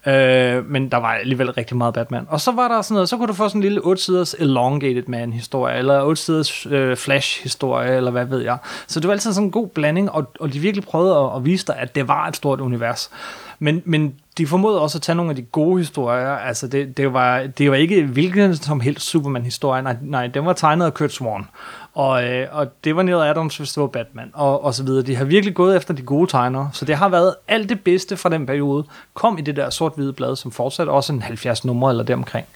Øh, 0.07 0.67
men 0.67 0.89
der 0.89 0.97
var 0.97 1.13
alligevel 1.13 1.51
rigtig 1.51 1.77
meget 1.77 1.95
Batman. 1.95 2.27
Og 2.29 2.41
så 2.41 2.53
var 2.53 2.69
der 2.69 2.83
sådan 2.83 2.95
noget, 2.95 3.09
så 3.09 3.17
kunne 3.17 3.29
du 3.29 3.33
få 3.33 3.49
sådan 3.49 3.59
en 3.59 3.63
lille 3.63 3.81
8-siders 3.81 4.35
Elongated 4.39 5.03
Man-historie, 5.07 5.79
eller 5.79 6.13
8-siders 6.13 6.67
øh, 6.75 6.97
Flash-historie, 6.97 7.97
eller 7.97 8.11
hvad 8.11 8.25
ved 8.25 8.41
jeg. 8.41 8.59
Så 8.87 9.01
det 9.01 9.09
var 9.09 9.13
altid 9.13 9.33
sådan 9.33 9.47
en 9.47 9.51
god 9.51 9.69
blanding, 9.69 10.11
og, 10.11 10.33
og 10.41 10.53
de 10.53 10.59
virkelig 10.59 10.85
prøvede 10.85 11.17
at, 11.17 11.37
at 11.37 11.45
vise 11.45 11.67
dig, 11.67 11.77
at 11.79 11.95
det 11.95 12.09
var 12.09 12.29
et 12.29 12.37
stort 12.37 12.61
univers. 12.61 13.11
Men, 13.59 13.83
men 13.85 14.15
de 14.39 14.47
formåede 14.47 14.81
også 14.81 14.99
at 14.99 15.03
tage 15.03 15.17
nogle 15.17 15.31
af 15.31 15.37
de 15.37 15.43
gode 15.43 15.79
historier. 15.79 16.31
Altså, 16.31 16.69
det, 16.69 16.97
det, 16.97 17.13
var, 17.13 17.47
det 17.59 17.71
var 17.71 17.77
ikke 17.77 18.07
hvilken 18.07 18.57
som 18.57 18.81
helst 18.81 19.07
Superman-historie. 19.07 19.83
Nej, 19.83 19.97
nej, 20.03 20.27
den 20.27 20.47
var 20.47 20.53
tegnet 20.53 20.87
af 20.87 20.95
Kurt 20.95 21.13
Swan. 21.13 21.47
Og, 21.95 22.25
øh, 22.25 22.47
og 22.53 22.67
det 22.85 22.97
var 22.97 23.03
Neil 23.03 23.17
Adams, 23.17 23.57
hvis 23.57 23.73
det 23.73 23.81
var 23.81 23.87
Batman, 23.87 24.31
og, 24.35 24.65
og 24.65 24.75
så 24.75 24.85
videre. 24.85 25.03
De 25.07 25.17
har 25.17 25.25
virkelig 25.25 25.55
gået 25.55 25.77
efter 25.77 25.95
de 25.95 26.03
gode 26.03 26.31
tegnere. 26.31 26.71
Så 26.73 26.85
det 26.85 26.97
har 26.97 27.09
været 27.09 27.35
alt 27.49 27.69
det 27.69 27.81
bedste 27.81 28.17
fra 28.17 28.29
den 28.29 28.47
periode. 28.47 28.85
Kom 29.15 29.39
i 29.39 29.41
det 29.41 29.57
der 29.57 29.71
sort-hvide 29.71 30.13
blad, 30.13 30.37
som 30.37 30.51
fortsat 30.53 30.89
også 30.89 31.13
en 31.13 31.23
70 31.23 31.65
numre 31.65 31.91
eller 31.91 32.05
deromkring. 32.05 32.47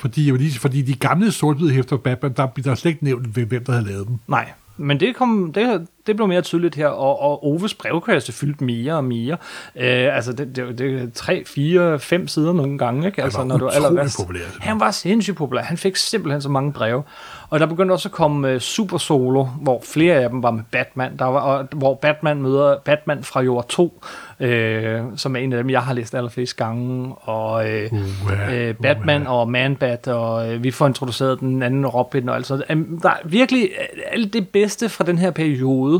Fordi, 0.00 0.26
jeg 0.26 0.34
vil 0.34 0.40
lige- 0.42 0.58
fordi 0.60 0.82
de 0.82 0.94
gamle 0.94 1.32
sort-hvide 1.32 1.70
hæfter 1.72 1.96
Batman, 1.96 2.32
der 2.32 2.46
der 2.46 2.74
slet 2.74 2.90
ikke 2.92 3.04
nævnt, 3.04 3.26
hvem 3.26 3.48
hvem 3.48 3.64
der 3.64 3.72
havde 3.72 3.86
lavet 3.86 4.08
dem. 4.08 4.18
Nej, 4.26 4.50
men 4.76 5.00
det, 5.00 5.16
kom, 5.16 5.52
det, 5.52 5.86
det 6.06 6.16
blev 6.16 6.28
mere 6.28 6.42
tydeligt 6.42 6.74
her, 6.74 6.86
og, 6.86 7.20
og 7.20 7.44
Oves 7.46 7.74
brevkasse 7.74 8.32
fyldte 8.32 8.64
mere 8.64 8.94
og 8.94 9.04
mere. 9.04 9.36
Øh, 9.76 10.16
altså, 10.16 10.32
det, 10.32 10.56
det, 10.56 10.78
det 10.78 11.12
tre, 11.12 11.44
fire, 11.46 11.98
fem 11.98 12.28
sider 12.28 12.52
nogle 12.52 12.78
gange, 12.78 13.06
ikke? 13.06 13.22
Altså, 13.22 13.38
var 13.38 13.44
når 13.44 13.56
du 13.56 13.66
er 13.66 13.70
allerværst. 13.70 14.18
populær. 14.18 14.40
Han 14.60 14.80
var 14.80 14.90
sindssygt 14.90 15.36
populær. 15.36 15.62
Han 15.62 15.76
fik 15.76 15.96
simpelthen 15.96 16.42
så 16.42 16.48
mange 16.48 16.72
breve. 16.72 17.02
Og 17.50 17.60
der 17.60 17.66
begyndte 17.66 17.92
også 17.92 18.08
at 18.08 18.12
komme 18.12 18.54
uh, 18.54 18.60
Super 18.60 18.98
Solo, 18.98 19.44
hvor 19.44 19.82
flere 19.84 20.14
af 20.14 20.30
dem 20.30 20.42
var 20.42 20.50
med 20.50 20.62
Batman. 20.70 21.16
Der 21.18 21.24
var, 21.24 21.40
og, 21.40 21.68
hvor 21.72 21.94
Batman 21.94 22.42
møder 22.42 22.76
Batman 22.84 23.24
fra 23.24 23.42
Jord 23.42 23.68
2, 23.68 24.04
øh, 24.40 25.00
som 25.16 25.36
er 25.36 25.40
en 25.40 25.52
af 25.52 25.62
dem, 25.62 25.70
jeg 25.70 25.82
har 25.82 25.94
læst 25.94 26.14
allerflest 26.14 26.56
gange. 26.56 27.14
Og 27.14 27.70
øh, 27.70 27.92
Uha, 27.92 28.54
øh, 28.54 28.74
Batman 28.74 29.26
og 29.26 29.50
Man-Bat, 29.50 30.08
og 30.08 30.52
øh, 30.52 30.62
vi 30.62 30.70
får 30.70 30.86
introduceret 30.86 31.40
den 31.40 31.62
anden 31.62 31.86
Robin 31.86 32.28
og 32.28 32.36
alt 32.36 32.46
sådan 32.46 32.64
noget. 32.68 32.86
Jamen, 32.86 33.00
Der 33.02 33.08
er 33.08 33.16
virkelig 33.24 33.70
øh, 33.80 34.02
alt 34.10 34.32
det 34.32 34.48
bedste 34.48 34.88
fra 34.88 35.04
den 35.04 35.18
her 35.18 35.30
periode 35.30 35.93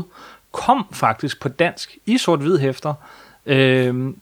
kom 0.51 0.85
faktisk 0.91 1.41
på 1.41 1.49
dansk 1.49 1.97
i 2.05 2.17
sort-hvid 2.17 2.57
hæfter 2.57 2.93
øh, 3.45 4.13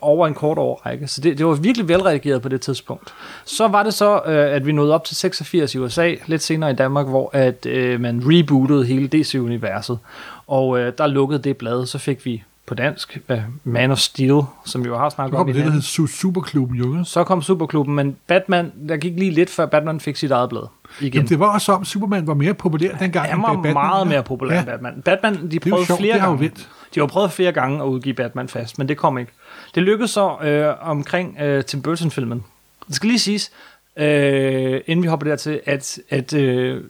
over 0.00 0.26
en 0.26 0.34
kort 0.34 0.58
årrække. 0.58 1.08
Så 1.08 1.20
det, 1.20 1.38
det 1.38 1.46
var 1.46 1.54
virkelig 1.54 1.88
velredigeret 1.88 2.42
på 2.42 2.48
det 2.48 2.60
tidspunkt. 2.60 3.14
Så 3.44 3.68
var 3.68 3.82
det 3.82 3.94
så, 3.94 4.22
øh, 4.26 4.54
at 4.54 4.66
vi 4.66 4.72
nåede 4.72 4.94
op 4.94 5.04
til 5.04 5.16
86 5.16 5.74
i 5.74 5.78
USA, 5.78 6.14
lidt 6.26 6.42
senere 6.42 6.70
i 6.70 6.74
Danmark, 6.74 7.06
hvor 7.06 7.30
at 7.32 7.66
øh, 7.66 8.00
man 8.00 8.22
rebootede 8.24 8.84
hele 8.84 9.08
DC-universet. 9.08 9.98
Og 10.46 10.78
øh, 10.78 10.92
der 10.98 11.06
lukkede 11.06 11.42
det 11.42 11.56
blad, 11.56 11.86
så 11.86 11.98
fik 11.98 12.26
vi 12.26 12.42
på 12.70 12.74
dansk 12.74 13.18
øh, 13.28 13.38
Man 13.64 13.90
of 13.90 13.98
Steel, 13.98 14.40
som 14.64 14.84
vi 14.84 14.88
jo 14.88 14.98
har 14.98 15.08
snakket 15.08 15.32
kom 15.36 15.40
om 15.40 15.48
i 15.48 15.52
det, 15.52 15.64
der 15.64 15.70
hed 15.70 15.80
Su- 15.80 16.06
Superklubben, 16.20 16.76
jo. 16.76 16.92
ikke? 16.92 17.04
Så 17.04 17.24
kom 17.24 17.42
Superklubben, 17.42 17.94
men 17.94 18.16
Batman, 18.26 18.72
der 18.88 18.96
gik 18.96 19.12
lige 19.18 19.30
lidt 19.30 19.50
før 19.50 19.66
Batman 19.66 20.00
fik 20.00 20.16
sit 20.16 20.30
eget 20.30 20.48
blad 20.48 20.62
igen. 21.00 21.12
Jamen, 21.14 21.28
det 21.28 21.38
var 21.38 21.54
også 21.54 21.72
om, 21.72 21.84
Superman 21.84 22.26
var 22.26 22.34
mere 22.34 22.54
populær 22.54 22.96
dengang. 22.96 23.26
Han 23.28 23.34
end 23.38 23.42
var 23.42 23.54
Batman. 23.54 23.72
meget 23.72 24.06
mere 24.06 24.22
populær 24.22 24.54
ja. 24.54 24.60
end 24.60 24.66
Batman. 24.66 25.02
Batman, 25.04 25.50
de 25.50 25.60
prøvede 25.60 25.86
sjovt, 25.86 26.00
flere 26.00 26.14
det 26.14 26.22
gange. 26.22 26.40
vendt. 26.40 26.68
De 26.94 27.00
har 27.00 27.06
prøvet 27.06 27.32
flere 27.32 27.52
gange 27.52 27.82
at 27.82 27.86
udgive 27.86 28.14
Batman 28.14 28.48
fast, 28.48 28.78
men 28.78 28.88
det 28.88 28.96
kom 28.96 29.18
ikke. 29.18 29.32
Det 29.74 29.82
lykkedes 29.82 30.10
så 30.10 30.36
øh, 30.42 30.88
omkring 30.90 31.36
øh, 31.40 31.64
Tim 31.64 31.82
Burton-filmen. 31.82 32.44
Det 32.86 32.94
skal 32.96 33.06
lige 33.08 33.18
siges, 33.18 33.50
øh, 33.96 34.80
inden 34.86 35.02
vi 35.02 35.08
hopper 35.08 35.26
dertil, 35.26 35.60
at, 35.66 35.98
at 36.10 36.32
øh, 36.34 36.84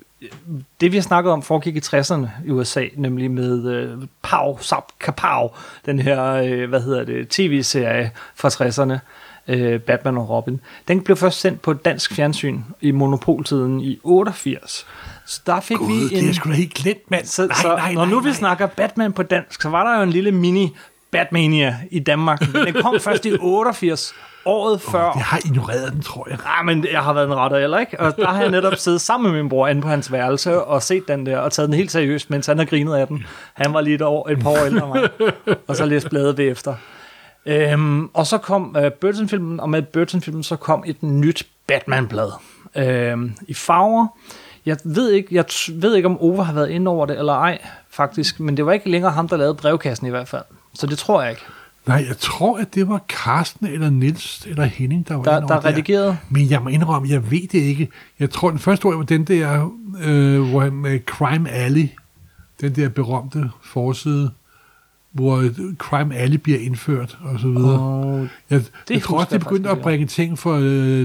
det 0.80 0.92
vi 0.92 0.96
har 0.96 1.02
snakket 1.02 1.32
om 1.32 1.42
foregik 1.42 1.76
i 1.76 1.80
60'erne 1.80 2.26
i 2.46 2.50
USA, 2.50 2.84
nemlig 2.94 3.30
med 3.30 3.72
øh, 3.72 3.98
Pow, 4.22 4.58
Zap, 4.58 4.84
Kapow, 5.00 5.48
den 5.86 5.98
her, 5.98 6.32
øh, 6.32 6.68
hvad 6.68 6.80
hedder 6.80 7.04
det, 7.04 7.28
tv-serie 7.28 8.10
fra 8.34 8.48
60'erne, 8.48 8.98
øh, 9.48 9.80
Batman 9.80 10.18
og 10.18 10.28
Robin. 10.28 10.60
Den 10.88 11.00
blev 11.02 11.16
først 11.16 11.40
sendt 11.40 11.62
på 11.62 11.72
dansk 11.72 12.14
fjernsyn 12.14 12.60
i 12.80 12.90
monopoltiden 12.90 13.80
i 13.80 14.00
88. 14.02 14.86
Så 15.26 15.40
der 15.46 15.60
fik 15.60 15.76
Gud, 15.76 15.88
vi 15.88 16.08
det 16.08 16.22
en... 16.22 16.28
er 16.28 16.32
sgu 16.32 16.50
da 16.50 16.54
helt 16.54 16.74
glemt, 16.74 17.10
mand. 17.10 17.26
Så, 17.26 17.48
så 17.62 17.92
når 17.94 18.04
nu 18.04 18.20
vi 18.20 18.32
snakker 18.32 18.66
Batman 18.66 19.12
på 19.12 19.22
dansk, 19.22 19.62
så 19.62 19.68
var 19.68 19.84
der 19.84 19.96
jo 19.96 20.02
en 20.02 20.10
lille 20.10 20.32
mini 20.32 20.76
Batmania 21.10 21.76
i 21.90 21.98
Danmark. 21.98 22.52
Men 22.52 22.66
den 22.66 22.82
kom 22.82 23.00
først 23.00 23.26
i 23.26 23.36
88, 23.40 24.14
året 24.44 24.80
før. 24.80 25.12
Jeg 25.14 25.24
har 25.24 25.40
ignoreret 25.44 25.92
den, 25.92 26.02
tror 26.02 26.26
jeg. 26.30 26.38
Ah, 26.46 26.66
men 26.66 26.86
jeg 26.92 27.00
har 27.00 27.12
været 27.12 27.26
en 27.26 27.34
retter, 27.34 27.58
eller 27.58 27.78
ikke? 27.78 28.00
Og 28.00 28.16
der 28.16 28.26
har 28.26 28.40
jeg 28.40 28.50
netop 28.50 28.74
siddet 28.74 29.00
sammen 29.00 29.32
med 29.32 29.42
min 29.42 29.48
bror 29.48 29.68
inde 29.68 29.82
på 29.82 29.88
hans 29.88 30.12
værelse 30.12 30.62
og 30.62 30.82
set 30.82 31.08
den 31.08 31.26
der, 31.26 31.38
og 31.38 31.52
taget 31.52 31.68
den 31.68 31.76
helt 31.76 31.90
seriøst, 31.92 32.30
mens 32.30 32.46
han 32.46 32.58
har 32.58 32.64
grinet 32.64 32.96
af 32.96 33.06
den. 33.06 33.26
Han 33.54 33.74
var 33.74 33.80
lige 33.80 33.94
et, 33.94 34.02
år, 34.02 34.28
et 34.28 34.38
par 34.38 34.50
år 34.50 34.64
ældre 34.66 34.86
end 34.86 35.10
mig. 35.48 35.56
Og 35.68 35.76
så 35.76 35.84
læste 35.84 36.08
bladet 36.08 36.36
bagefter. 36.36 36.74
Øhm, 37.46 38.06
og 38.06 38.26
så 38.26 38.38
kom 38.38 38.76
øh, 38.78 38.92
Burton-filmen, 38.92 39.60
og 39.60 39.70
med 39.70 39.82
Burton-filmen 39.82 40.42
så 40.42 40.56
kom 40.56 40.84
et 40.86 41.02
nyt 41.02 41.46
Batman-blad. 41.66 42.30
Øhm, 42.76 43.32
I 43.48 43.54
farver. 43.54 44.06
Jeg 44.66 44.76
ved 44.84 45.10
ikke, 45.10 45.28
jeg 45.34 45.44
ved 45.68 45.96
ikke, 45.96 46.06
om 46.06 46.22
Ove 46.22 46.44
har 46.44 46.52
været 46.52 46.68
inde 46.70 46.90
over 46.90 47.06
det 47.06 47.18
eller 47.18 47.32
ej, 47.32 47.58
faktisk. 47.90 48.40
Men 48.40 48.56
det 48.56 48.66
var 48.66 48.72
ikke 48.72 48.90
længere 48.90 49.12
ham, 49.12 49.28
der 49.28 49.36
lavede 49.36 49.54
brevkassen 49.54 50.06
i 50.06 50.10
hvert 50.10 50.28
fald. 50.28 50.42
Så 50.74 50.86
det 50.86 50.98
tror 50.98 51.22
jeg 51.22 51.30
ikke. 51.30 51.42
Nej, 51.90 52.04
jeg 52.08 52.18
tror, 52.18 52.58
at 52.58 52.74
det 52.74 52.88
var 52.88 53.04
Carsten 53.08 53.66
eller 53.66 53.90
Nils 53.90 54.46
eller 54.46 54.64
Henning, 54.64 55.08
der 55.08 55.14
var 55.14 55.22
Der, 55.22 55.46
der 55.46 55.54
er 55.54 55.64
redigeret. 55.64 56.16
Men 56.28 56.50
jeg 56.50 56.62
må 56.62 56.68
indrømme, 56.68 57.08
jeg 57.08 57.30
ved 57.30 57.48
det 57.48 57.58
ikke. 57.58 57.88
Jeg 58.18 58.30
tror, 58.30 58.50
den 58.50 58.58
første 58.58 58.86
ord 58.86 58.96
var 58.96 59.02
den 59.02 59.24
der, 59.24 59.70
øh, 60.04 60.40
hvor 60.50 60.60
han 60.60 60.72
med 60.72 61.00
Crime 61.06 61.50
Alley, 61.50 61.88
den 62.60 62.76
der 62.76 62.88
berømte 62.88 63.50
forside, 63.62 64.30
hvor 65.12 65.36
øh, 65.36 65.50
Crime 65.78 66.16
Alley 66.16 66.36
bliver 66.36 66.58
indført, 66.58 67.18
og 67.24 67.40
så 67.40 67.46
videre. 67.48 67.80
Og 67.80 68.28
jeg, 68.50 68.60
det 68.60 68.94
jeg 68.94 69.02
tror 69.02 69.18
også, 69.18 69.34
de 69.34 69.38
begyndte 69.38 69.70
at 69.70 69.78
bringe 69.80 70.06
ting 70.06 70.38
for 70.38 70.54
uh, 70.56 70.62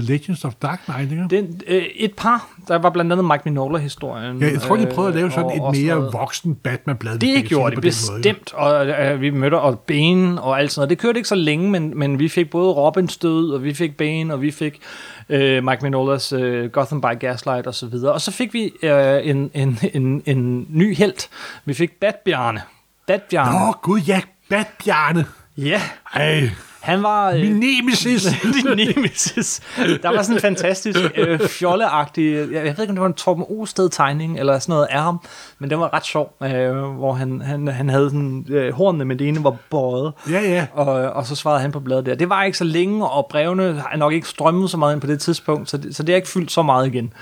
Legends 0.08 0.44
of 0.44 0.54
Dark 0.62 0.80
Knight, 0.84 1.12
ikke? 1.12 1.24
Den, 1.30 1.60
øh, 1.66 1.82
et 1.96 2.14
par, 2.16 2.48
der 2.68 2.78
var 2.78 2.90
blandt 2.90 3.12
andet 3.12 3.24
Mike 3.24 3.42
Mignola-historien. 3.44 4.38
Ja, 4.42 4.50
jeg 4.50 4.60
tror, 4.60 4.76
de 4.76 4.86
prøvede 4.94 5.12
at 5.12 5.16
lave 5.18 5.30
sådan 5.30 5.56
øh, 5.56 5.62
og- 5.62 5.70
et 5.70 5.82
mere 5.84 5.94
noget. 5.96 6.12
voksen 6.12 6.54
Batman-blad. 6.54 7.18
Det 7.18 7.44
gjorde 7.44 7.70
de 7.70 7.74
på 7.76 7.80
den 7.80 7.92
måde, 8.10 8.22
bestemt, 8.22 8.52
og 8.54 8.86
øh, 8.86 9.20
vi 9.20 9.30
mødte 9.30 9.58
og 9.60 9.78
Bane 9.80 10.42
og 10.42 10.58
alt 10.60 10.72
sådan 10.72 10.80
noget. 10.80 10.90
Det 10.90 10.98
kørte 10.98 11.18
ikke 11.18 11.28
så 11.28 11.34
længe, 11.34 11.70
men, 11.70 11.98
men 11.98 12.18
vi 12.18 12.28
fik 12.28 12.50
både 12.50 12.72
Robin 12.72 13.08
stød, 13.08 13.50
og 13.50 13.64
vi 13.64 13.74
fik 13.74 13.96
Bane, 13.96 14.34
og 14.34 14.42
vi 14.42 14.50
fik 14.50 14.80
øh, 15.28 15.64
Mike 15.64 15.78
Mignolas 15.82 16.32
øh, 16.32 16.70
Gotham 16.70 17.00
by 17.00 17.18
Gaslight 17.20 17.66
og 17.66 17.74
så 17.74 17.86
videre. 17.86 18.12
Og 18.12 18.20
så 18.20 18.30
fik 18.30 18.54
vi 18.54 18.72
øh, 18.82 19.18
en, 19.28 19.50
en, 19.54 19.78
en, 19.94 20.22
en 20.26 20.66
ny 20.70 20.96
held. 20.96 21.28
Vi 21.64 21.74
fik 21.74 21.90
Batbjarne. 22.00 22.60
Batbjarne. 23.06 23.66
Nå, 23.66 23.72
gud, 23.82 24.00
ja, 24.00 24.20
Batbjarne. 24.50 25.24
Ja, 25.56 25.80
Ej, 26.14 26.50
han 26.80 27.02
var... 27.02 27.30
Øh, 27.30 27.40
min 27.40 27.52
nemesis. 27.52 28.22
din 28.54 28.76
nemesis. 28.76 29.60
Der 30.02 30.08
var 30.08 30.22
sådan 30.22 30.36
en 30.36 30.40
fantastisk 30.40 30.98
øh, 31.16 31.40
fjolleagtig, 31.40 32.32
jeg, 32.34 32.52
jeg 32.52 32.62
ved 32.62 32.70
ikke, 32.70 32.82
om 32.82 32.94
det 32.94 33.00
var 33.00 33.06
en 33.06 33.14
Torben 33.14 33.44
Osted 33.60 33.88
tegning 33.88 34.38
eller 34.38 34.58
sådan 34.58 34.72
noget 34.72 34.86
af 34.90 35.02
ham, 35.02 35.20
men 35.58 35.70
den 35.70 35.80
var 35.80 35.94
ret 35.94 36.04
sjov, 36.06 36.32
øh, 36.42 36.76
hvor 36.76 37.12
han, 37.12 37.40
han, 37.40 37.68
han 37.68 37.88
havde 37.88 38.10
sådan, 38.10 38.46
øh, 38.48 38.72
hornene 38.74 39.04
med 39.04 39.16
det 39.16 39.28
ene 39.28 39.44
var 39.44 39.56
bøjet, 39.70 40.12
Ja, 40.30 40.40
ja. 40.40 40.66
og, 40.72 40.86
og 41.12 41.26
så 41.26 41.34
svarede 41.34 41.60
han 41.60 41.72
på 41.72 41.80
bladet 41.80 42.06
der. 42.06 42.14
Det 42.14 42.28
var 42.28 42.42
ikke 42.42 42.58
så 42.58 42.64
længe, 42.64 43.08
og 43.08 43.26
brevene 43.30 43.82
har 43.90 43.96
nok 43.96 44.12
ikke 44.12 44.28
strømmet 44.28 44.70
så 44.70 44.76
meget 44.76 44.92
ind 44.94 45.00
på 45.00 45.06
det 45.06 45.20
tidspunkt, 45.20 45.70
så 45.70 45.76
det, 45.76 45.96
så 45.96 46.02
det 46.02 46.12
har 46.12 46.16
ikke 46.16 46.28
fyldt 46.28 46.50
så 46.52 46.62
meget 46.62 46.86
igen. 46.86 47.12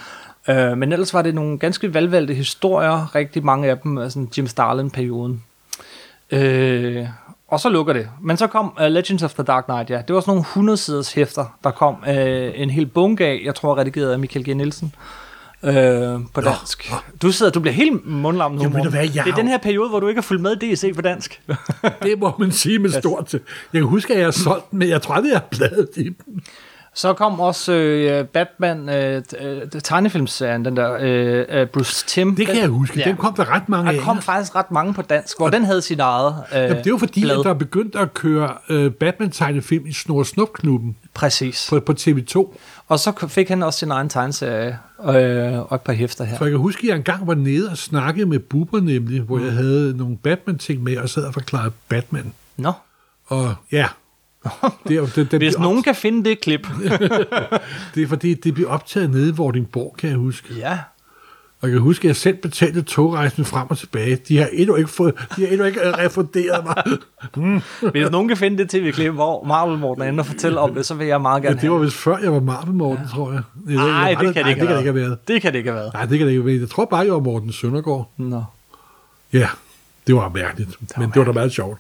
Øh, 0.48 0.78
men 0.78 0.92
ellers 0.92 1.14
var 1.14 1.22
det 1.22 1.34
nogle 1.34 1.58
ganske 1.58 1.94
velvalgte 1.94 2.34
historier, 2.34 3.14
rigtig 3.14 3.44
mange 3.44 3.68
af 3.70 3.78
dem, 3.78 3.98
altså 3.98 4.26
Jim 4.38 4.46
Starlin-perioden. 4.46 5.42
Øh, 6.34 7.06
og 7.48 7.60
så 7.60 7.68
lukker 7.68 7.92
det. 7.92 8.08
Men 8.22 8.36
så 8.36 8.46
kom 8.46 8.72
uh, 8.80 8.86
Legends 8.86 9.22
of 9.22 9.34
the 9.34 9.42
Dark 9.42 9.64
Knight, 9.64 9.90
ja. 9.90 10.02
Det 10.08 10.14
var 10.14 10.20
sådan 10.20 10.44
nogle 10.56 10.72
100-siders 10.72 11.14
hæfter, 11.14 11.58
der 11.64 11.70
kom 11.70 11.94
uh, 12.06 12.60
en 12.60 12.70
hel 12.70 12.86
bunke 12.86 13.26
af, 13.26 13.40
jeg 13.44 13.54
tror 13.54 13.78
redigeret 13.78 14.12
af 14.12 14.18
Michael 14.18 14.50
G. 14.50 14.56
Nielsen. 14.56 14.94
Øh, 15.64 16.20
på 16.34 16.40
dansk. 16.40 16.92
Du 17.22 17.32
sidder, 17.32 17.52
du 17.52 17.60
bliver 17.60 17.74
helt 17.74 18.06
mundlam 18.06 18.52
nu. 18.52 18.62
Jamen, 18.62 18.90
hvad, 18.90 19.00
jeg 19.00 19.12
det 19.12 19.18
er 19.18 19.22
har 19.22 19.32
den 19.32 19.48
her 19.48 19.58
periode, 19.58 19.88
hvor 19.88 20.00
du 20.00 20.08
ikke 20.08 20.18
har 20.18 20.22
fulgt 20.22 20.42
med 20.42 20.56
DC 20.56 20.94
på 20.94 21.02
dansk. 21.02 21.42
Det 22.02 22.18
må 22.18 22.32
man 22.38 22.52
sige 22.52 22.78
med 22.78 22.90
stort. 23.00 23.32
Jeg 23.32 23.40
kan 23.72 23.82
huske, 23.82 24.12
at 24.12 24.18
jeg 24.18 24.26
har 24.26 24.30
solgt 24.30 24.72
men 24.72 24.88
jeg 24.88 25.02
tror 25.02 25.14
aldrig, 25.14 25.30
jeg 25.30 25.38
har 25.38 25.46
bladet 25.50 25.88
i 25.96 26.02
dem. 26.02 26.16
Så 26.96 27.12
kom 27.12 27.40
også 27.40 27.72
øh, 27.72 28.24
Batman, 28.26 28.88
øh, 28.88 29.22
øh, 29.40 29.62
tegnefilmserien, 29.85 30.64
den 30.64 30.76
der 30.76 30.96
øh, 31.00 31.66
Bruce 31.66 32.07
Tim. 32.07 32.37
Det 32.37 32.46
kan 32.46 32.54
den, 32.54 32.62
jeg 32.62 32.70
huske. 32.70 32.98
Ja. 33.00 33.04
Den 33.04 33.16
kom 33.16 33.35
der 33.35 33.50
ret 33.54 33.68
mange 33.68 33.92
Der 33.92 33.98
af. 33.98 34.04
kom 34.04 34.22
faktisk 34.22 34.54
ret 34.57 34.70
mange 34.70 34.94
på 34.94 35.02
dansk, 35.02 35.38
hvor 35.38 35.48
den 35.50 35.64
havde 35.64 35.83
sit 35.83 36.00
eget 36.00 36.35
øh, 36.52 36.59
Jamen, 36.59 36.76
det 36.76 36.87
er 36.87 36.90
jo 36.90 36.98
fordi, 36.98 37.20
blad. 37.22 37.38
at 37.38 37.44
der 37.44 37.50
er 37.50 37.54
begyndt 37.54 37.96
at 37.96 38.14
køre 38.14 38.52
øh, 38.68 38.90
Batman-tegnefilm 38.92 39.87
i 39.87 39.92
Snor 39.92 40.22
Snup-klubben 40.22 40.96
Præcis. 41.14 41.66
på, 41.70 41.80
på 41.80 41.92
TV2. 42.00 42.57
Og 42.88 42.98
så 42.98 43.26
fik 43.28 43.48
han 43.48 43.62
også 43.62 43.78
sin 43.78 43.90
egen 43.90 44.09
tegneserie 44.09 44.78
øh, 45.09 45.59
og 45.59 45.74
et 45.74 45.80
par 45.80 45.92
hæfter 45.92 46.24
her. 46.24 46.38
For 46.38 46.44
jeg 46.44 46.50
kan 46.52 46.61
huske, 46.61 46.80
at 46.85 46.88
jeg 46.88 46.96
engang 46.96 47.26
var 47.26 47.35
nede 47.35 47.70
og 47.70 47.78
snakkede 47.78 48.26
med 48.26 48.38
Bubber 48.38 48.80
nemlig, 48.80 49.20
hvor 49.20 49.38
Mm. 49.38 49.44
jeg 49.44 49.52
havde 49.52 49.96
nogle 49.96 50.16
Batman-ting 50.16 50.83
med, 50.83 50.96
og 50.98 51.09
sad 51.09 51.24
og 51.24 51.35
forklarede 51.35 51.72
Batman. 51.88 52.33
Nå, 52.57 52.72
Og 53.26 53.54
ja, 53.72 53.87
det, 54.88 54.96
er, 54.96 55.00
det, 55.00 55.16
det, 55.16 55.26
hvis 55.26 55.38
bliver 55.38 55.61
nogen 55.61 55.78
op, 55.78 55.85
kan 55.85 55.94
finde 55.94 56.30
det 56.30 56.40
klip. 56.40 56.68
det 57.94 58.02
er 58.02 58.07
fordi, 58.09 58.35
det 58.35 58.54
bliver 58.54 58.68
optaget 58.70 59.11
nede 59.11 59.28
i 59.28 59.33
Vordingborg, 59.33 59.94
kan 59.98 60.11
jeg 60.11 60.18
huske. 60.18 60.54
ja, 60.54 60.78
Og 61.61 61.68
jeg 61.68 61.70
kan 61.72 61.80
huske, 61.80 62.04
at 62.04 62.09
jeg 62.09 62.16
selv 62.16 62.37
betalte 62.37 62.83
togrejsen 62.83 63.44
frem 63.44 63.70
og 63.70 63.78
tilbage. 63.78 64.16
De 64.28 64.38
har 64.38 64.48
endnu 64.52 64.74
ikke, 64.74 64.90
fået, 64.90 65.14
de 65.37 65.40
har 65.42 65.48
endnu 65.48 65.64
ikke 65.64 65.96
refunderet 65.98 66.64
mig. 66.64 66.85
hvis 67.92 68.11
nogen 68.11 68.28
kan 68.28 68.37
finde 68.37 68.59
det 68.59 68.70
tv-klip, 68.70 69.12
hvor 69.12 69.44
Marvel 69.44 69.78
Morten 69.78 70.02
er 70.02 70.07
inde 70.09 70.20
og 70.20 70.26
fortælle 70.26 70.61
om 70.61 70.74
det, 70.74 70.87
så 70.87 70.94
vil 70.94 71.07
jeg 71.07 71.20
meget 71.20 71.42
Ja, 71.42 71.48
gerne 71.48 71.61
det 71.61 71.70
var 71.70 71.78
vist 71.78 71.96
før, 71.96 72.16
jeg 72.18 72.33
var 72.33 72.40
Marvel 72.40 72.74
Morten, 72.74 73.09
tror 73.09 73.33
jeg. 73.33 73.42
Nej, 73.64 74.14
det 74.20 74.35
kan 74.35 74.44
det 74.44 74.50
ikke 74.50 74.61
det 74.61 74.68
kan 74.68 74.76
det 74.76 74.78
ikke 74.78 74.92
have 74.92 74.94
været. 74.94 75.28
Det 75.28 75.42
kan 75.42 75.52
det 75.52 75.59
ikke 75.59 75.70
have 75.70 75.80
været. 75.80 75.94
Nej, 75.94 76.04
det 76.04 76.18
kan 76.18 76.26
det 76.26 76.33
ikke 76.33 76.42
have 76.42 76.46
været. 76.46 76.61
Jeg 76.61 76.68
tror 76.70 76.85
bare, 76.85 77.00
jeg 77.00 77.12
var 77.12 77.20
Morten 77.20 77.52
Søndergaard. 77.52 78.11
Nå. 78.16 78.44
Ja, 79.33 79.48
det 80.07 80.14
var 80.14 80.28
mærkeligt. 80.28 80.70
Det 80.80 80.98
men 80.98 81.09
det 81.09 81.16
var 81.16 81.24
da 81.24 81.33
meget 81.33 81.52
sjovt. 81.52 81.78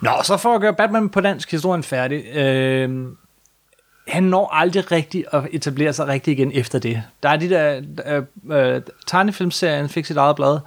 Nå, 0.00 0.10
så 0.22 0.36
for 0.36 0.54
at 0.54 0.60
gøre 0.60 0.74
Batman 0.74 1.08
på 1.08 1.20
dansk 1.20 1.50
historien 1.50 1.82
færdig. 1.82 2.36
Øh, 2.36 3.06
han 4.08 4.22
når 4.22 4.54
aldrig 4.54 4.92
rigtigt 4.92 5.26
at 5.32 5.42
etablere 5.52 5.92
sig 5.92 6.06
rigtigt 6.06 6.38
igen 6.38 6.52
efter 6.54 6.78
det. 6.78 7.02
Der 7.22 7.28
er 7.28 7.36
de 7.36 7.50
der 7.50 7.80
øh, 8.06 8.22
øh, 8.58 8.82
tegnefilmserien 9.06 9.88
fik 9.88 10.06
sit 10.06 10.16
eget 10.16 10.36
blad, 10.36 10.58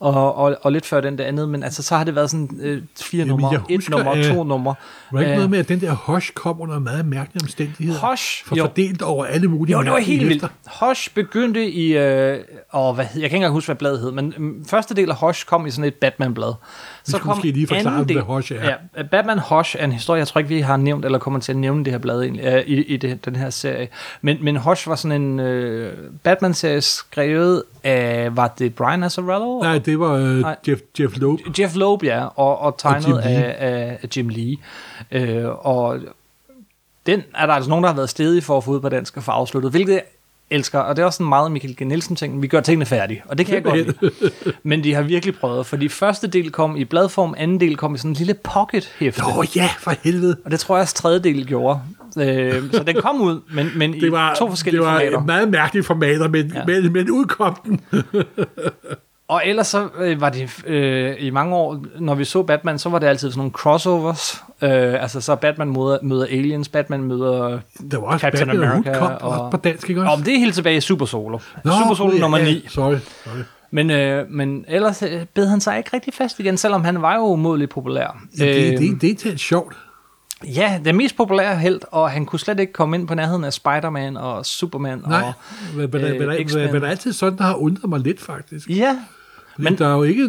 og, 0.00 0.34
og, 0.36 0.56
og 0.62 0.72
lidt 0.72 0.86
før 0.86 1.00
den 1.00 1.18
der 1.18 1.24
andet, 1.24 1.48
men 1.48 1.62
altså 1.62 1.82
så 1.82 1.96
har 1.96 2.04
det 2.04 2.14
været 2.14 2.30
sådan 2.30 2.48
øh, 2.62 2.82
fire 3.00 3.18
Jamen, 3.18 3.30
numre, 3.30 3.48
jeg 3.50 3.60
et 3.68 3.76
husker, 3.76 3.96
nummer, 3.96 4.14
øh, 4.14 4.24
to 4.24 4.44
numre. 4.44 4.74
Var 5.12 5.18
det 5.18 5.26
ikke 5.26 5.30
Øh, 5.32 5.36
noget 5.36 5.50
med, 5.50 5.58
at 5.58 5.68
den 5.68 5.80
der 5.80 5.90
Hosh 5.92 6.32
kom 6.32 6.60
under 6.60 6.78
meget 6.78 7.06
mærkelige 7.06 7.44
omstændigheder? 7.44 7.98
Hosh, 8.00 8.44
For 8.46 8.56
jo. 8.56 8.64
fordelt 8.64 9.02
over 9.02 9.24
alle 9.24 9.48
mulige 9.48 9.76
Jo, 9.76 9.82
det 9.82 9.90
var 9.92 9.98
helt 9.98 10.28
vildt. 10.28 10.44
Hosh 10.66 11.14
begyndte 11.14 11.70
i, 11.70 11.96
øh, 11.96 12.38
åh, 12.74 12.94
hvad, 12.94 13.04
jeg 13.04 13.12
kan 13.14 13.22
ikke 13.24 13.36
engang 13.36 13.52
huske, 13.52 13.68
hvad 13.68 13.76
bladet 13.76 14.00
hed, 14.00 14.12
men 14.12 14.34
øhm, 14.38 14.64
første 14.64 14.94
del 14.94 15.10
af 15.10 15.16
Hosh 15.16 15.46
kom 15.46 15.66
i 15.66 15.70
sådan 15.70 15.84
et 15.84 15.94
Batman-blad. 15.94 16.52
Så 17.04 17.16
skulle 17.16 17.28
måske 17.34 17.50
lige 17.50 17.66
forklare, 17.66 17.94
anden 17.94 18.08
del- 18.08 18.16
hvad 18.16 18.24
Hosh 18.24 18.52
er. 18.52 18.74
Ja, 18.96 19.02
Batman 19.02 19.38
Hosh 19.38 19.76
er 19.78 19.84
en 19.84 19.92
historie, 19.92 20.18
jeg 20.18 20.28
tror 20.28 20.38
ikke, 20.38 20.48
vi 20.48 20.60
har 20.60 20.76
nævnt, 20.76 21.04
eller 21.04 21.18
kommer 21.18 21.40
til 21.40 21.52
at 21.52 21.58
nævne 21.58 21.84
det 21.84 21.92
her 21.92 21.98
blad 21.98 22.22
egentlig, 22.22 22.44
øh, 22.44 22.60
i, 22.66 22.82
i 22.82 22.96
det, 22.96 23.24
den 23.24 23.36
her 23.36 23.50
serie. 23.50 23.88
Men, 24.22 24.38
men 24.40 24.56
Hosh 24.56 24.88
var 24.88 24.94
sådan 24.94 25.22
en 25.22 25.40
øh, 25.40 25.92
Batman-serie 26.22 26.80
skrevet 26.80 27.62
af, 27.84 28.36
var 28.36 28.54
det 28.58 28.74
Brian 28.74 29.02
Azzarello? 29.02 29.60
Nej, 29.60 29.78
det 29.78 30.00
var 30.00 30.12
øh, 30.12 30.40
Nej. 30.40 30.56
Jeff, 30.68 30.80
Jeff 31.00 31.16
Loeb. 31.16 31.40
Jeff 31.58 31.76
Loeb, 31.76 32.04
ja, 32.04 32.24
og, 32.24 32.58
og 32.58 32.78
tegnet 32.78 33.08
Jim 33.08 33.16
af, 33.16 33.56
af, 33.58 33.98
af 34.02 34.08
Jim 34.16 34.28
Lee. 34.28 34.56
Øh, 35.12 35.66
og 35.66 36.00
den 37.06 37.22
er 37.34 37.46
der 37.46 37.54
altså 37.54 37.70
nogen, 37.70 37.82
der 37.82 37.90
har 37.90 37.96
været 37.96 38.10
stedige 38.10 38.42
for 38.42 38.56
at 38.56 38.64
få 38.64 38.70
ud 38.70 38.80
på 38.80 38.88
dansk 38.88 39.16
og 39.16 39.22
få 39.22 39.30
afsluttet, 39.30 39.70
hvilket 39.70 40.00
elsker, 40.50 40.78
og 40.78 40.96
det 40.96 41.02
er 41.02 41.06
også 41.06 41.16
sådan 41.16 41.28
meget 41.28 41.52
Michael 41.52 41.76
G. 41.76 41.80
Nielsen 41.80 42.16
ting, 42.16 42.42
vi 42.42 42.46
gør 42.46 42.60
tingene 42.60 42.86
færdige, 42.86 43.22
og 43.26 43.38
det 43.38 43.46
kan 43.46 43.54
jeg 43.54 43.64
godt 43.64 43.76
lide. 43.76 43.94
Men 44.62 44.84
de 44.84 44.94
har 44.94 45.02
virkelig 45.02 45.34
prøvet, 45.38 45.66
fordi 45.66 45.88
første 45.88 46.26
del 46.26 46.50
kom 46.50 46.76
i 46.76 46.84
bladform, 46.84 47.34
anden 47.38 47.60
del 47.60 47.76
kom 47.76 47.94
i 47.94 47.98
sådan 47.98 48.10
en 48.10 48.14
lille 48.16 48.34
pocket-hæfte, 48.34 49.22
Åh 49.38 49.44
ja, 49.56 49.70
for 49.78 49.92
helvede. 50.04 50.36
og 50.44 50.50
det 50.50 50.60
tror 50.60 50.76
jeg 50.76 50.82
også 50.82 50.94
tredje 50.94 51.18
del 51.18 51.46
gjorde. 51.46 51.80
Øh, 52.18 52.62
så 52.72 52.82
den 52.86 52.96
kom 53.00 53.20
ud, 53.20 53.40
men, 53.54 53.68
men 53.76 53.94
i 53.94 54.00
Det 54.00 54.12
var, 54.12 54.34
to 54.34 54.48
forskellige 54.48 54.80
det 54.82 54.86
var 54.88 54.98
formater. 54.98 55.24
meget 55.24 55.48
mærkelige 55.50 55.84
formater, 55.84 56.28
men, 56.28 56.52
ja. 56.54 56.64
men, 56.66 56.92
men 56.92 57.10
udkom 57.10 57.56
den. 57.64 57.80
Og 59.30 59.42
ellers 59.46 59.66
så 59.66 59.88
øh, 59.98 60.20
var 60.20 60.30
det 60.30 60.64
øh, 60.66 61.14
i 61.18 61.30
mange 61.30 61.56
år, 61.56 61.84
når 61.98 62.14
vi 62.14 62.24
så 62.24 62.42
Batman, 62.42 62.78
så 62.78 62.88
var 62.88 62.98
det 62.98 63.06
altid 63.06 63.30
sådan 63.30 63.38
nogle 63.38 63.52
crossovers. 63.52 64.42
Øh, 64.62 65.02
altså 65.02 65.20
så 65.20 65.34
Batman 65.36 65.68
møder, 65.68 65.98
møder 66.02 66.24
aliens, 66.26 66.68
Batman 66.68 67.02
møder... 67.02 67.58
Der 67.90 67.98
var 67.98 68.06
også 68.06 68.18
Captain 68.18 68.48
Batman 68.48 68.68
America 68.68 68.98
kom 68.98 69.12
og- 69.20 69.40
og... 69.44 69.50
på 69.50 69.56
dansk, 69.56 69.88
ikke 69.88 70.00
også? 70.02 70.12
Om 70.12 70.22
det 70.22 70.34
er 70.34 70.38
helt 70.38 70.54
tilbage 70.54 70.76
i 70.76 70.80
Super 70.80 71.06
Solo. 71.06 71.38
Super 71.64 71.94
Solo 71.96 72.12
ja, 72.14 72.20
nummer 72.20 72.38
ja. 72.38 72.44
9. 72.44 72.64
Sorry, 72.68 72.96
sorry. 73.24 73.42
Men, 73.70 73.90
øh, 73.90 74.30
men 74.30 74.64
ellers 74.68 75.02
øh, 75.02 75.24
bed 75.34 75.46
han 75.46 75.60
sig 75.60 75.78
ikke 75.78 75.90
rigtig 75.92 76.14
fast 76.14 76.40
igen, 76.40 76.56
selvom 76.56 76.84
han 76.84 77.02
var 77.02 77.14
jo 77.16 77.20
umådeligt 77.22 77.70
populær. 77.70 78.22
Ja, 78.38 78.44
det, 78.44 78.72
Øh, 78.72 78.78
det, 78.78 79.00
det 79.00 79.26
er 79.32 79.36
sjovt. 79.36 79.76
Ja, 80.44 80.80
den 80.84 80.96
mest 80.96 81.16
populære 81.16 81.56
held, 81.56 81.80
og 81.90 82.10
han 82.10 82.26
kunne 82.26 82.38
slet 82.38 82.60
ikke 82.60 82.72
komme 82.72 82.96
ind 82.96 83.08
på 83.08 83.14
nærheden 83.14 83.44
af 83.44 83.52
Spider-Man 83.52 84.16
og 84.16 84.46
Superman. 84.46 85.02
Nej, 85.06 85.22
Og, 85.22 85.32
men, 85.76 85.84
øh, 85.84 85.92
men, 85.92 86.18
men, 86.28 86.28
men, 86.54 86.72
men 86.72 86.84
altid 86.84 87.12
sådan, 87.12 87.38
der 87.38 87.44
har 87.44 87.54
undret 87.54 87.88
mig 87.90 88.00
lidt, 88.00 88.20
faktisk. 88.20 88.68
ja, 88.70 88.96
men 89.62 89.78
der 89.78 89.86
er 89.86 89.96
jo 89.96 90.02
ikke 90.02 90.24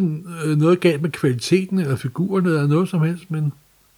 øh, 0.46 0.58
noget 0.58 0.80
galt 0.80 1.02
med 1.02 1.10
kvaliteten 1.10 1.80
eller 1.80 1.96
figurerne 1.96 2.50
eller 2.50 2.68
noget 2.68 2.90
som 2.90 3.02
helst, 3.02 3.32
men 3.32 3.54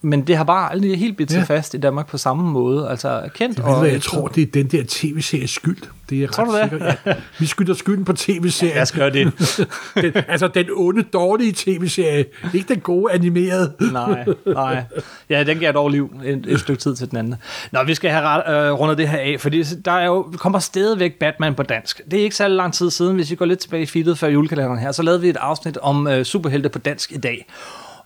men 0.05 0.21
det 0.27 0.37
har 0.37 0.43
bare 0.43 0.71
aldrig 0.71 0.99
helt 0.99 1.17
bidt 1.17 1.31
sig 1.31 1.37
Ja. 1.49 1.55
fast 1.55 1.73
i 1.73 1.77
Danmark 1.77 2.07
på 2.07 2.17
samme 2.17 2.51
måde. 2.51 2.89
Altså 2.89 3.21
kendt 3.35 3.57
det 3.57 3.65
ved, 3.65 3.73
og... 3.73 3.91
jeg 3.91 4.01
tror, 4.01 4.27
det 4.27 4.41
er 4.41 4.45
den 4.53 4.67
der 4.67 4.83
tv-series 4.87 5.49
skyld. 5.49 5.77
Det 6.09 6.15
er 6.15 6.19
jeg 6.19 6.29
Tror 6.31 6.61
ret 6.63 6.71
du 6.71 6.77
det? 6.77 6.95
Ja. 7.05 7.13
Vi 7.39 7.45
skylder 7.45 7.73
skylden 7.73 8.05
på 8.05 8.13
tv-serien. 8.13 8.77
Jeg 8.77 8.87
skal 8.87 8.99
gøre 8.99 9.09
det. 9.13 9.33
den, 10.13 10.23
altså 10.27 10.47
den 10.47 10.65
onde, 10.75 11.03
dårlige 11.03 11.53
tv-serie. 11.55 12.25
Ikke 12.53 12.73
den 12.73 12.79
gode 12.79 13.13
animerede. 13.13 13.73
nej, 13.91 14.25
nej. 14.45 14.83
Ja, 15.29 15.43
den 15.43 15.57
gav 15.59 15.71
dog 15.73 15.89
liv 15.89 16.13
et, 16.25 16.45
et 16.47 16.59
stykke 16.59 16.81
tid 16.81 16.95
til 16.95 17.09
den 17.09 17.17
anden. 17.17 17.35
Nå, 17.71 17.83
vi 17.83 17.95
skal 17.95 18.11
have 18.11 18.23
ret, 18.23 18.67
øh, 18.67 18.71
rundet 18.79 18.97
det 18.97 19.09
her 19.09 19.17
af, 19.17 19.35
fordi 19.39 19.63
der 19.63 19.91
er 19.91 20.05
jo, 20.05 20.27
kommer 20.37 20.59
stadigvæk 20.59 21.13
Batman 21.19 21.55
på 21.55 21.63
dansk. 21.63 22.01
Det 22.11 22.19
er 22.19 22.23
ikke 22.23 22.35
særlig 22.35 22.55
lang 22.57 22.73
tid 22.73 22.89
siden, 22.89 23.15
hvis 23.15 23.31
vi 23.31 23.35
går 23.35 23.45
lidt 23.45 23.59
tilbage 23.59 23.83
i 23.83 23.85
feedet 23.85 24.17
før 24.19 24.27
julekalenderen 24.27 24.79
her, 24.79 24.91
så 24.91 25.03
lavede 25.03 25.21
vi 25.21 25.29
et 25.29 25.37
afsnit 25.37 25.77
om 25.77 26.07
øh, 26.07 26.23
superhelte 26.25 26.69
på 26.69 26.79
dansk 26.79 27.11
i 27.11 27.17
dag. 27.17 27.45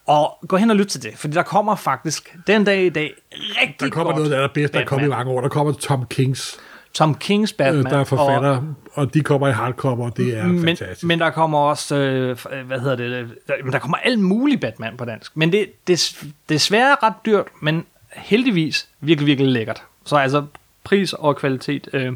Og 0.08 0.38
gå 0.48 0.58
hen 0.58 0.70
og 0.70 0.76
lyt 0.76 0.88
til 0.88 1.04
det, 1.04 1.12
fordi 1.16 1.34
der 1.34 1.44
kommer 1.44 1.76
faktisk 1.76 2.36
den 2.48 2.64
dag 2.64 2.86
i 2.86 2.90
dag 2.90 3.14
rigtig 3.62 3.80
Der 3.80 3.90
kommer 3.90 4.14
godt 4.14 4.24
noget 4.30 4.42
af 4.42 4.50
det 4.50 4.54
bedste, 4.54 4.78
der 4.80 4.86
kommer 4.86 5.06
i 5.06 5.10
mange 5.10 5.32
år. 5.32 5.42
Der 5.42 5.50
kommer 5.50 5.74
Tom 5.74 6.06
Kings, 6.06 6.58
Tom 6.94 7.16
Kings 7.16 7.54
Batman. 7.54 7.86
øh, 7.86 7.92
der 7.92 7.96
er 7.96 8.00
og- 8.00 8.08
forfatter, 8.08 8.50
og, 8.50 8.64
og 8.94 9.14
de 9.14 9.22
kommer 9.22 9.48
i 9.48 9.52
hardcover, 9.52 10.06
og 10.12 10.18
det 10.18 10.38
er 10.38 10.48
men, 10.48 10.64
fantastisk. 10.64 11.04
men 11.04 11.20
der 11.20 11.30
kommer 11.30 11.60
også, 11.60 11.96
øh, 11.96 12.38
hvad 12.66 12.80
hedder 12.80 12.96
det, 12.96 13.30
der, 13.48 13.54
men 13.64 13.74
der 13.74 13.80
kommer 13.80 13.98
alt 13.98 14.20
muligt 14.20 14.62
Batman 14.62 14.98
på 14.98 15.06
dansk. 15.06 15.38
Men 15.38 15.52
det, 15.52 15.88
det, 15.88 16.22
er 16.50 16.58
svært 16.58 16.98
ret 17.04 17.14
dyrt, 17.26 17.46
men 17.62 17.86
heldigvis 18.14 18.88
virkelig, 19.02 19.28
virkelig 19.28 19.52
lækkert. 19.52 19.82
Så 20.06 20.16
altså 20.16 20.46
pris 20.84 21.14
og 21.14 21.38
kvalitet, 21.38 21.88
øh, 21.94 22.14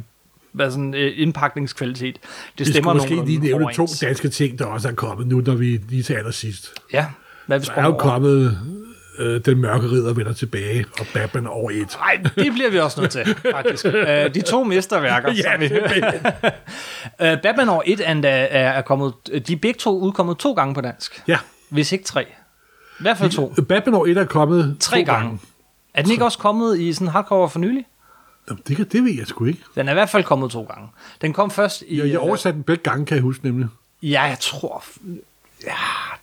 hvad 0.51 0.71
sådan, 0.71 0.93
øh, 0.93 1.13
indpakningskvalitet, 1.15 2.15
det 2.58 2.67
vi 2.67 2.71
stemmer 2.71 2.91
skal 2.91 2.95
måske 2.95 3.15
nogenlunde 3.15 3.32
lige 3.32 3.58
nævne 3.58 3.73
to 3.73 3.88
danske 4.01 4.30
ting, 4.30 4.60
der 4.60 4.65
også 4.65 4.88
er 4.88 4.93
kommet 4.93 5.27
nu, 5.27 5.41
når 5.45 5.56
vi 5.56 5.80
lige 5.89 6.04
til 6.04 6.13
allersidst. 6.13 6.73
Ja, 6.93 7.06
hvad 7.60 7.78
er 7.78 7.82
jo 7.82 7.88
over? 7.88 8.00
kommet 8.00 8.58
øh, 9.20 9.46
Den 9.46 9.62
Mørke 9.62 9.92
Ridder 9.92 10.14
vender 10.14 10.34
tilbage, 10.34 10.86
og 11.00 11.06
Batman 11.14 11.48
over 11.48 11.72
et. 11.72 11.98
Nej, 12.00 12.20
det 12.36 12.54
bliver 12.54 12.70
vi 12.72 12.80
også 12.80 13.02
nødt 13.02 13.12
til, 13.12 13.36
faktisk. 13.56 13.86
uh, 13.86 13.92
de 14.34 14.42
to 14.42 14.64
mesterværker, 14.64 15.34
Ja, 15.44 15.58
vi... 15.58 15.66
uh, 15.76 17.42
Batman 17.44 17.70
år 17.70 17.84
1 17.86 18.02
er, 18.02 18.30
er, 18.30 18.82
kommet... 18.82 19.14
De 19.48 19.54
er 19.54 19.58
begge 19.58 19.78
to 19.78 20.00
udkommet 20.00 20.38
to 20.38 20.54
gange 20.54 20.74
på 20.74 20.82
dansk. 20.82 21.24
Ja, 21.28 21.38
Hvis 21.70 21.92
ikke 21.92 22.04
tre. 22.06 22.26
I 23.00 23.02
hvert 23.04 23.18
fald 23.18 23.32
to. 23.32 23.54
Batman 23.70 23.96
over 23.96 24.06
et 24.06 24.18
er 24.18 24.26
kommet 24.26 24.78
Tre 24.80 24.98
to 25.06 25.14
gange. 25.14 25.40
Er 25.94 26.02
den 26.02 26.12
ikke 26.12 26.24
også 26.26 26.38
kommet 26.38 26.80
i 26.80 26.94
sådan 26.94 27.08
hardcover 27.08 27.48
for 27.48 27.60
nylig? 27.60 27.86
Jamen, 28.50 28.64
det, 28.68 28.76
kan, 28.78 28.86
det 28.92 29.04
ved 29.04 29.12
jeg 29.18 29.28
sgu 29.28 29.46
ikke. 29.46 29.62
Den 29.76 29.88
er 29.88 29.92
i 29.92 29.94
hvert 29.94 30.10
fald 30.10 30.24
kommet 30.24 30.52
to 30.52 30.64
gange. 30.64 30.88
Den 31.22 31.34
kom 31.34 31.52
først 31.52 31.84
i... 31.88 31.98
Jeg, 31.98 32.08
jeg 32.08 32.16
øh, 32.16 32.24
oversatte 32.24 32.56
den 32.56 32.64
begge 32.64 32.84
gange, 32.84 33.06
kan 33.06 33.16
jeg 33.16 33.22
huske 33.22 33.46
nemlig. 33.46 33.68
Ja, 34.04 34.22
jeg 34.22 34.38
tror... 34.40 34.84
Ja, 35.67 35.74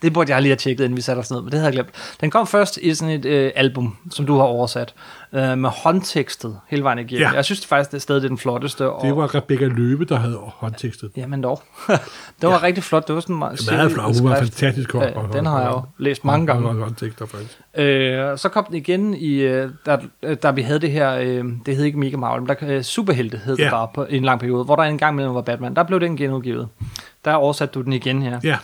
det 0.03 0.13
burde 0.13 0.33
jeg 0.33 0.43
lige 0.43 0.51
have 0.51 0.57
tjekket, 0.57 0.85
inden 0.85 0.97
vi 0.97 1.03
satte 1.03 1.21
os 1.21 1.31
ned, 1.31 1.41
men 1.41 1.47
det 1.53 1.55
havde 1.55 1.67
jeg 1.67 1.73
glemt. 1.73 1.89
Den 2.21 2.31
kom 2.31 2.47
først 2.47 2.77
i 2.77 2.95
sådan 2.95 3.15
et 3.15 3.25
øh, 3.25 3.53
album, 3.57 3.97
som 4.11 4.27
du 4.27 4.37
har 4.37 4.43
oversat, 4.45 4.95
øh, 5.33 5.59
med 5.59 5.71
håndtekstet 5.71 6.59
hele 6.69 6.83
vejen 6.83 6.99
igennem. 6.99 7.21
Ja. 7.29 7.31
Jeg 7.35 7.45
synes 7.45 7.67
faktisk, 7.67 7.93
det 7.93 8.03
sted 8.03 8.17
det 8.17 8.25
er 8.25 8.29
den 8.29 8.39
flotteste. 8.39 8.91
Og, 8.91 9.07
Det 9.07 9.17
var 9.17 9.35
Rebecca 9.35 9.65
Løbe, 9.65 10.05
der 10.05 10.17
havde 10.17 10.39
håndtekstet. 10.45 11.11
Jamen 11.17 11.43
dog. 11.43 11.63
det 12.41 12.49
var 12.49 12.51
ja. 12.51 12.63
rigtig 12.63 12.85
flot. 12.85 13.07
Det 13.09 13.15
var 13.15 13.21
sådan 13.21 13.37
meget, 13.37 13.61
Meget 13.71 13.93
flot. 13.93 14.17
Hun 14.21 14.29
var 14.31 14.37
fantastisk 14.39 14.93
hånd. 14.93 15.05
Ja, 15.05 15.39
den 15.39 15.47
har 15.47 15.61
jeg 15.61 15.71
jo 15.71 15.83
læst 15.99 16.25
mange 16.25 16.47
gange. 16.47 16.83
Håndtekster, 16.83 17.27
faktisk. 17.27 17.59
Øh, 17.77 18.39
så 18.39 18.49
kom 18.49 18.65
den 18.65 18.75
igen 18.75 19.15
i, 19.15 19.35
øh, 19.35 19.71
der, 19.87 19.99
der 20.43 20.53
vi 20.53 20.63
havde 20.63 20.79
det 20.79 20.91
her, 20.91 21.15
øh, 21.15 21.45
det 21.67 21.77
hed 21.77 21.85
ikke 21.85 21.99
Mega 21.99 22.17
Marvel, 22.17 22.43
men 22.43 22.49
der, 22.49 22.55
øh, 22.63 22.83
Superhelte 22.83 23.41
hed 23.45 23.57
det 23.57 23.65
Ja. 23.65 23.71
bare 23.71 23.89
på 23.95 24.05
en 24.05 24.25
lang 24.25 24.41
periode, 24.41 24.65
hvor 24.65 24.77
der 24.77 24.83
en 24.83 24.99
gang 24.99 25.15
imellem 25.15 25.35
var 25.35 25.41
Batman. 25.41 25.77
Der 25.77 25.83
blev 25.83 26.01
den 26.01 26.17
genudgivet. 26.17 26.69
Der 27.25 27.33
oversatte 27.35 27.75
du 27.75 27.81
den 27.83 27.93
igen 27.93 28.23
her. 28.23 28.41
Ja. 28.45 28.57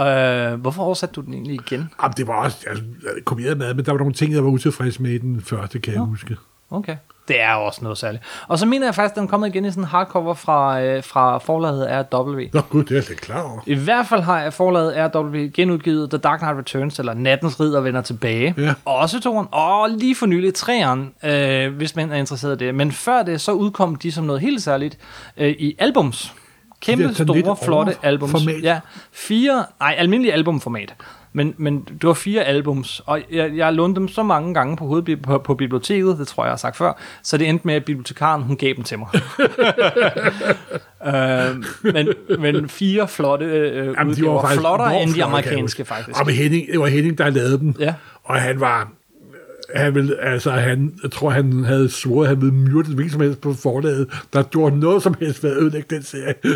Øh, 0.00 0.60
hvorfor 0.60 0.82
oversatte 0.82 1.14
du 1.14 1.20
den 1.20 1.34
egentlig 1.34 1.54
igen? 1.54 1.90
Jamen, 2.02 2.14
det 2.16 2.26
var 2.26 2.44
også 2.44 2.64
altså, 2.66 2.84
kombineret 3.24 3.58
med, 3.58 3.74
men 3.74 3.84
der 3.84 3.92
var 3.92 3.98
nogle 3.98 4.14
ting, 4.14 4.32
jeg 4.32 4.44
var 4.44 4.50
utilfreds 4.50 5.00
med 5.00 5.10
i 5.10 5.18
den 5.18 5.40
første, 5.40 5.78
kan 5.78 5.92
jeg 5.92 6.02
huske. 6.02 6.36
Okay. 6.70 6.96
Det 7.28 7.40
er 7.40 7.52
også 7.52 7.80
noget 7.82 7.98
særligt. 7.98 8.22
Og 8.48 8.58
så 8.58 8.66
mener 8.66 8.86
jeg 8.86 8.94
faktisk, 8.94 9.12
at 9.12 9.16
den 9.16 9.24
er 9.24 9.28
kommet 9.28 9.48
igen 9.48 9.64
i 9.64 9.70
sådan 9.70 9.82
en 9.82 9.88
hardcover 9.88 10.34
fra, 10.34 10.82
øh, 10.82 11.04
fra 11.04 11.38
forlaget 11.38 12.06
RW. 12.12 12.40
Nå 12.52 12.60
gud, 12.60 12.84
det 12.84 12.98
er 12.98 13.02
jeg 13.08 13.16
klar 13.16 13.42
over. 13.42 13.60
I 13.66 13.74
hvert 13.74 14.06
fald 14.06 14.20
har 14.20 14.50
forlaget 14.50 15.14
RW 15.14 15.36
genudgivet 15.54 16.10
The 16.10 16.18
Dark 16.18 16.38
Knight 16.38 16.58
Returns, 16.58 16.98
eller 16.98 17.14
Nattens 17.14 17.60
Ridder 17.60 17.80
vender 17.80 18.00
tilbage. 18.00 18.54
Ja. 18.58 18.74
Også 18.84 19.20
toren, 19.20 19.46
og 19.52 19.90
lige 19.90 20.14
for 20.14 20.26
nylig 20.26 20.54
træeren, 20.54 21.12
øh, 21.24 21.76
hvis 21.76 21.96
man 21.96 22.12
er 22.12 22.16
interesseret 22.16 22.62
i 22.62 22.64
det. 22.64 22.74
Men 22.74 22.92
før 22.92 23.22
det, 23.22 23.40
så 23.40 23.52
udkom 23.52 23.96
de 23.96 24.12
som 24.12 24.24
noget 24.24 24.42
helt 24.42 24.62
særligt 24.62 24.98
øh, 25.36 25.48
i 25.48 25.76
albums. 25.78 26.34
Kæmpe 26.80 27.14
store, 27.14 27.56
flotte 27.64 27.94
albums. 28.02 28.32
format. 28.32 28.62
Ja, 28.62 28.80
fire, 29.12 29.64
nej, 29.80 29.94
almindelig 29.98 30.32
albumformat. 30.32 30.94
Men, 31.32 31.54
men 31.56 31.80
det 31.80 32.04
var 32.04 32.14
fire 32.14 32.44
albums, 32.44 33.02
og 33.06 33.20
jeg, 33.32 33.56
jeg 33.56 33.72
lånte 33.72 34.00
dem 34.00 34.08
så 34.08 34.22
mange 34.22 34.54
gange 34.54 34.76
på, 34.76 34.84
hovedbi- 34.84 35.22
på, 35.22 35.38
på 35.38 35.54
biblioteket, 35.54 36.18
det 36.18 36.28
tror 36.28 36.42
jeg, 36.42 36.46
jeg 36.46 36.52
har 36.52 36.56
sagt 36.56 36.76
før, 36.76 36.92
så 37.22 37.38
det 37.38 37.48
endte 37.48 37.66
med, 37.66 37.74
at 37.74 37.84
bibliotekaren, 37.84 38.42
hun 38.42 38.56
gav 38.56 38.72
dem 38.74 38.84
til 38.84 38.98
mig. 38.98 39.08
øh, 41.06 41.64
men, 41.82 42.08
men 42.38 42.68
fire 42.68 43.08
flotte 43.08 43.46
øh, 43.46 43.86
Jamen, 43.98 44.10
udgaver, 44.10 44.46
flottere 44.46 44.90
enormt 44.90 45.06
end 45.06 45.14
de 45.14 45.24
amerikanske, 45.24 45.84
faktisk. 45.84 46.20
Og 46.20 46.26
med 46.26 46.34
Henning, 46.34 46.66
det 46.72 46.80
var 46.80 46.86
Henning, 46.86 47.18
der 47.18 47.30
lavede 47.30 47.58
dem. 47.58 47.74
Ja. 47.78 47.94
Og 48.24 48.40
han 48.40 48.60
var... 48.60 48.92
Han 49.74 49.94
ville, 49.94 50.20
altså, 50.20 50.50
han, 50.50 50.98
jeg 51.02 51.10
tror, 51.12 51.30
han 51.30 51.64
havde 51.64 51.88
svoret, 51.90 52.26
at 52.26 52.28
han 52.28 52.40
ville 52.40 52.54
myrde 52.54 52.94
hvilket 52.94 53.12
som 53.12 53.20
helst 53.20 53.40
på 53.40 53.54
forlaget, 53.54 54.08
der 54.32 54.42
gjorde 54.42 54.78
noget 54.78 55.02
som 55.02 55.14
helst 55.20 55.42
ved 55.42 55.50
at 55.50 55.56
ødelægge 55.56 55.94
den 55.96 56.02
serie. 56.02 56.34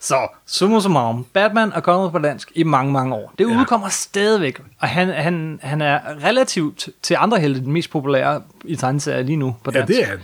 Så, 0.00 0.28
summa 0.46 0.80
summarum, 0.80 1.26
Batman 1.32 1.72
er 1.74 1.80
kommet 1.80 2.12
på 2.12 2.18
dansk 2.18 2.52
i 2.54 2.62
mange, 2.62 2.92
mange 2.92 3.14
år. 3.14 3.32
Det 3.38 3.44
Ja. 3.50 3.60
udkommer 3.60 3.88
stadigvæk, 3.88 4.60
og 4.80 4.88
han, 4.88 5.08
han, 5.08 5.60
han 5.62 5.82
er 5.82 6.00
relativt 6.24 6.88
til 7.02 7.16
andre 7.18 7.38
helte 7.40 7.60
den 7.60 7.72
mest 7.72 7.90
populære 7.90 8.42
i 8.64 8.76
tegneserier 8.76 9.22
lige 9.22 9.36
nu 9.36 9.56
på 9.64 9.70
ja, 9.74 9.78
dansk. 9.78 9.94
det 9.94 10.02
er 10.02 10.06
han. 10.06 10.18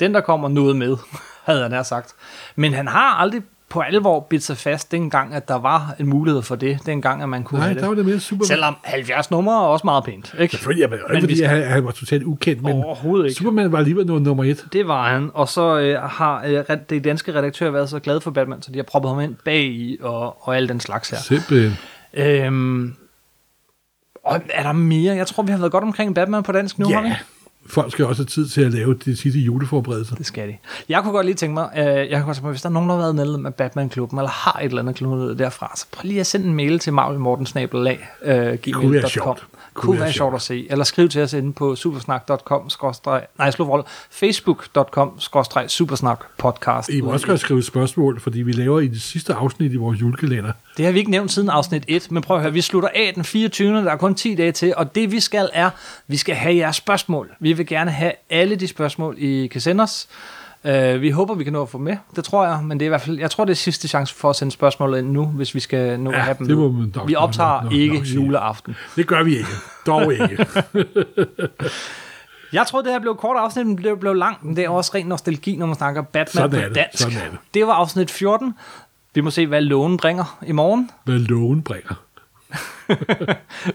Den, 0.00 0.14
der 0.14 0.20
kommer 0.20 0.48
noget 0.48 0.76
med, 0.76 0.96
havde 1.46 1.62
han 1.62 1.70
nær 1.70 1.82
sagt. 1.82 2.12
Men 2.56 2.72
han 2.74 2.88
har 2.88 3.20
aldrig 3.20 3.42
på 3.72 3.80
alvor 3.80 4.20
bidt 4.20 4.42
sig 4.42 4.56
fast, 4.56 4.92
dengang, 4.92 5.34
at 5.34 5.48
der 5.48 5.54
var 5.58 5.94
en 6.00 6.06
mulighed 6.06 6.42
for 6.42 6.54
det. 6.54 6.78
Dengang, 6.86 7.22
at 7.22 7.28
man 7.28 7.42
kunne 7.44 7.58
Nej, 7.58 7.68
have 7.68 7.80
der 7.80 7.86
var 7.86 7.94
det. 7.94 7.96
det 7.98 8.06
mere 8.06 8.20
super. 8.20 8.44
Selvom 8.44 8.76
70 8.84 9.30
numre 9.30 9.54
er 9.54 9.58
også 9.60 9.86
meget 9.86 10.04
pænt, 10.04 10.34
ikke? 10.38 10.52
Selvfølgelig, 10.56 10.88
Men 10.90 10.98
vi 11.16 11.20
fordi 11.20 11.36
skal- 11.36 11.48
han, 11.48 11.62
han 11.62 11.84
var 11.84 11.90
totalt 11.90 12.22
ukendt, 12.22 12.62
men 12.62 12.72
Overhovedet 12.72 13.24
ikke. 13.26 13.38
Superman 13.38 13.72
var 13.72 13.78
alligevel 13.78 14.06
noget 14.06 14.22
nummer 14.22 14.44
et. 14.44 14.64
Det 14.72 14.88
var 14.88 15.08
han, 15.12 15.30
og 15.34 15.48
så 15.48 15.78
øh, 15.80 16.02
har 16.02 16.42
øh, 16.46 16.76
det 16.90 17.04
danske 17.04 17.34
redaktør 17.34 17.70
været 17.70 17.88
så 17.88 17.98
glad 17.98 18.20
for 18.20 18.30
Batman, 18.30 18.62
så 18.62 18.72
de 18.72 18.78
har 18.78 18.82
proppet 18.82 19.10
ham 19.10 19.20
ind 19.20 19.34
bag 19.44 19.64
i 19.64 19.98
og, 20.00 20.48
og 20.48 20.56
al 20.56 20.68
den 20.68 20.80
slags 20.80 21.10
her. 21.10 21.18
Simpelthen. 21.18 21.78
Øhm, 22.14 22.94
og 24.24 24.40
er 24.50 24.62
der 24.62 24.72
mere? 24.72 25.14
Jeg 25.16 25.26
tror, 25.26 25.42
vi 25.42 25.52
har 25.52 25.58
været 25.58 25.72
godt 25.72 25.84
omkring 25.84 26.14
Batman 26.14 26.42
på 26.42 26.52
dansk 26.52 26.78
nu, 26.78 26.86
har 26.94 27.02
vi? 27.02 27.08
Folk 27.66 27.92
skal 27.92 28.04
også 28.04 28.22
have 28.22 28.26
tid 28.26 28.48
til 28.48 28.62
at 28.62 28.72
lave 28.72 28.94
de 28.94 29.16
sidste 29.16 29.40
juleforberedelser. 29.40 30.16
Det 30.16 30.26
skal 30.26 30.48
de. 30.48 30.56
Jeg 30.88 31.02
kunne 31.02 31.12
godt 31.12 31.26
lige 31.26 31.34
tænke 31.34 31.54
mig, 31.54 31.70
øh, 31.76 31.84
jeg 31.84 32.08
kunne 32.10 32.24
godt 32.24 32.36
tænke 32.36 32.44
mig, 32.44 32.50
hvis 32.50 32.62
der 32.62 32.68
er 32.68 32.72
nogen, 32.72 32.88
der 32.88 32.94
har 32.94 33.02
været 33.02 33.14
medlem 33.14 33.46
af 33.46 33.54
Batman-klubben, 33.54 34.18
eller 34.18 34.30
har 34.30 34.58
et 34.60 34.64
eller 34.64 34.82
andet 34.82 34.96
klub 34.96 35.38
derfra, 35.38 35.72
så 35.76 35.86
prøv 35.92 36.06
lige 36.08 36.20
at 36.20 36.26
sende 36.26 36.46
en 36.46 36.54
mail 36.54 36.78
til 36.78 36.92
marvelmortensnabelag, 36.92 38.08
øh, 38.24 38.58
gmail.com. 38.62 38.92
være 38.92 39.08
sjovt. 39.08 39.46
Kunne 39.74 40.00
være 40.00 40.12
sjovt 40.12 40.34
at 40.34 40.42
se. 40.42 40.66
Eller 40.70 40.84
skriv 40.84 41.08
til 41.08 41.22
os 41.22 41.32
inde 41.32 41.52
på 41.52 41.76
supersnak.com, 41.76 42.70
nej, 43.38 43.50
slå 43.50 43.84
facebook.com, 44.10 45.20
supersnak 45.68 46.24
podcast. 46.38 46.88
I 46.88 47.00
må 47.00 47.12
også 47.12 47.26
godt 47.26 47.40
skrive 47.40 47.62
spørgsmål, 47.62 48.20
fordi 48.20 48.42
vi 48.42 48.52
laver 48.52 48.80
i 48.80 48.88
det 48.88 49.02
sidste 49.02 49.34
afsnit 49.34 49.72
i 49.72 49.76
vores 49.76 50.00
julekalender. 50.00 50.52
Det 50.76 50.84
har 50.84 50.92
vi 50.92 50.98
ikke 50.98 51.10
nævnt 51.10 51.32
siden 51.32 51.48
afsnit 51.50 51.84
1, 51.88 52.10
men 52.10 52.22
prøv 52.22 52.36
at 52.36 52.42
høre, 52.42 52.52
vi 52.52 52.60
slutter 52.60 52.88
af 52.94 53.12
den 53.14 53.24
24. 53.24 53.76
Der 53.84 53.90
er 53.92 53.96
kun 53.96 54.14
10 54.14 54.34
dage 54.34 54.52
til, 54.52 54.74
og 54.76 54.94
det 54.94 55.12
vi 55.12 55.20
skal 55.20 55.50
er, 55.52 55.70
vi 56.06 56.16
skal 56.16 56.34
have 56.34 56.56
jeres 56.56 56.76
spørgsmål. 56.76 57.30
Vi 57.40 57.52
vil 57.52 57.66
gerne 57.66 57.90
have 57.90 58.12
alle 58.30 58.56
de 58.56 58.68
spørgsmål, 58.68 59.14
I 59.18 59.46
kan 59.46 59.60
sende 59.60 59.82
os. 59.82 60.08
Uh, 60.64 61.00
vi 61.00 61.10
håber, 61.10 61.34
vi 61.34 61.44
kan 61.44 61.52
nå 61.52 61.62
at 61.62 61.68
få 61.68 61.78
med, 61.78 61.96
det 62.16 62.24
tror 62.24 62.46
jeg, 62.46 62.60
men 62.64 62.80
det 62.80 62.84
er 62.84 62.86
i 62.86 62.88
hvert 62.88 63.00
fald, 63.00 63.18
jeg 63.18 63.30
tror, 63.30 63.44
det 63.44 63.50
er 63.50 63.56
sidste 63.56 63.88
chance 63.88 64.14
for 64.14 64.30
at 64.30 64.36
sende 64.36 64.52
spørgsmål 64.52 64.98
ind 64.98 65.10
nu, 65.10 65.26
hvis 65.26 65.54
vi 65.54 65.60
skal 65.60 66.00
nå 66.00 66.10
Ja, 66.10 66.16
at 66.16 66.22
have 66.22 66.36
dem 66.38 66.46
det 66.48 66.56
må 66.58 66.70
man 66.72 66.92
nok- 66.94 67.08
Vi 67.08 67.14
optager 67.14 67.62
nok- 67.62 67.72
ikke 67.72 67.94
nok 67.94 68.04
juleaften. 68.06 68.76
Det 68.96 69.06
gør 69.06 69.22
vi 69.22 69.36
ikke. 69.38 69.48
Dog 69.86 70.12
ikke. 70.12 70.46
Jeg 72.52 72.66
troede, 72.66 72.84
det 72.84 72.92
her 72.92 73.00
blev 73.00 73.16
kort 73.16 73.36
afsnit, 73.36 73.66
men 73.66 73.76
det 73.78 74.00
blev 74.00 74.14
langt, 74.14 74.44
men 74.44 74.56
det 74.56 74.64
er 74.64 74.68
også 74.68 74.90
ren 74.94 75.06
nostalgi, 75.06 75.56
når 75.56 75.66
man 75.66 75.74
snakker 75.76 76.02
Batman 76.02 76.26
Sådan 76.32 76.50
på 76.50 76.56
er 76.56 76.66
det, 76.68 76.74
dansk. 76.76 76.98
sådan 77.02 77.18
det. 77.30 77.38
det 77.54 77.66
var 77.66 77.72
afsnit 77.72 78.10
14. 78.10 78.54
Vi 79.14 79.20
må 79.20 79.30
se, 79.30 79.46
hvad 79.46 79.60
lånen 79.60 79.96
bringer 79.96 80.38
i 80.46 80.52
morgen. 80.52 80.90
Hvad 81.04 81.18
loven 81.18 81.62
bringer. 81.62 81.94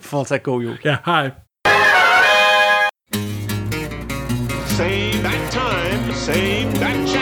Fortsat 0.02 0.44
god 0.44 0.62
jul. 0.62 0.78
Ja, 0.86 0.98
hej. 1.06 1.32
Same 4.68 5.24
bat 5.24 5.52
time, 5.52 6.14
same 6.14 6.72
channel. 7.08 7.17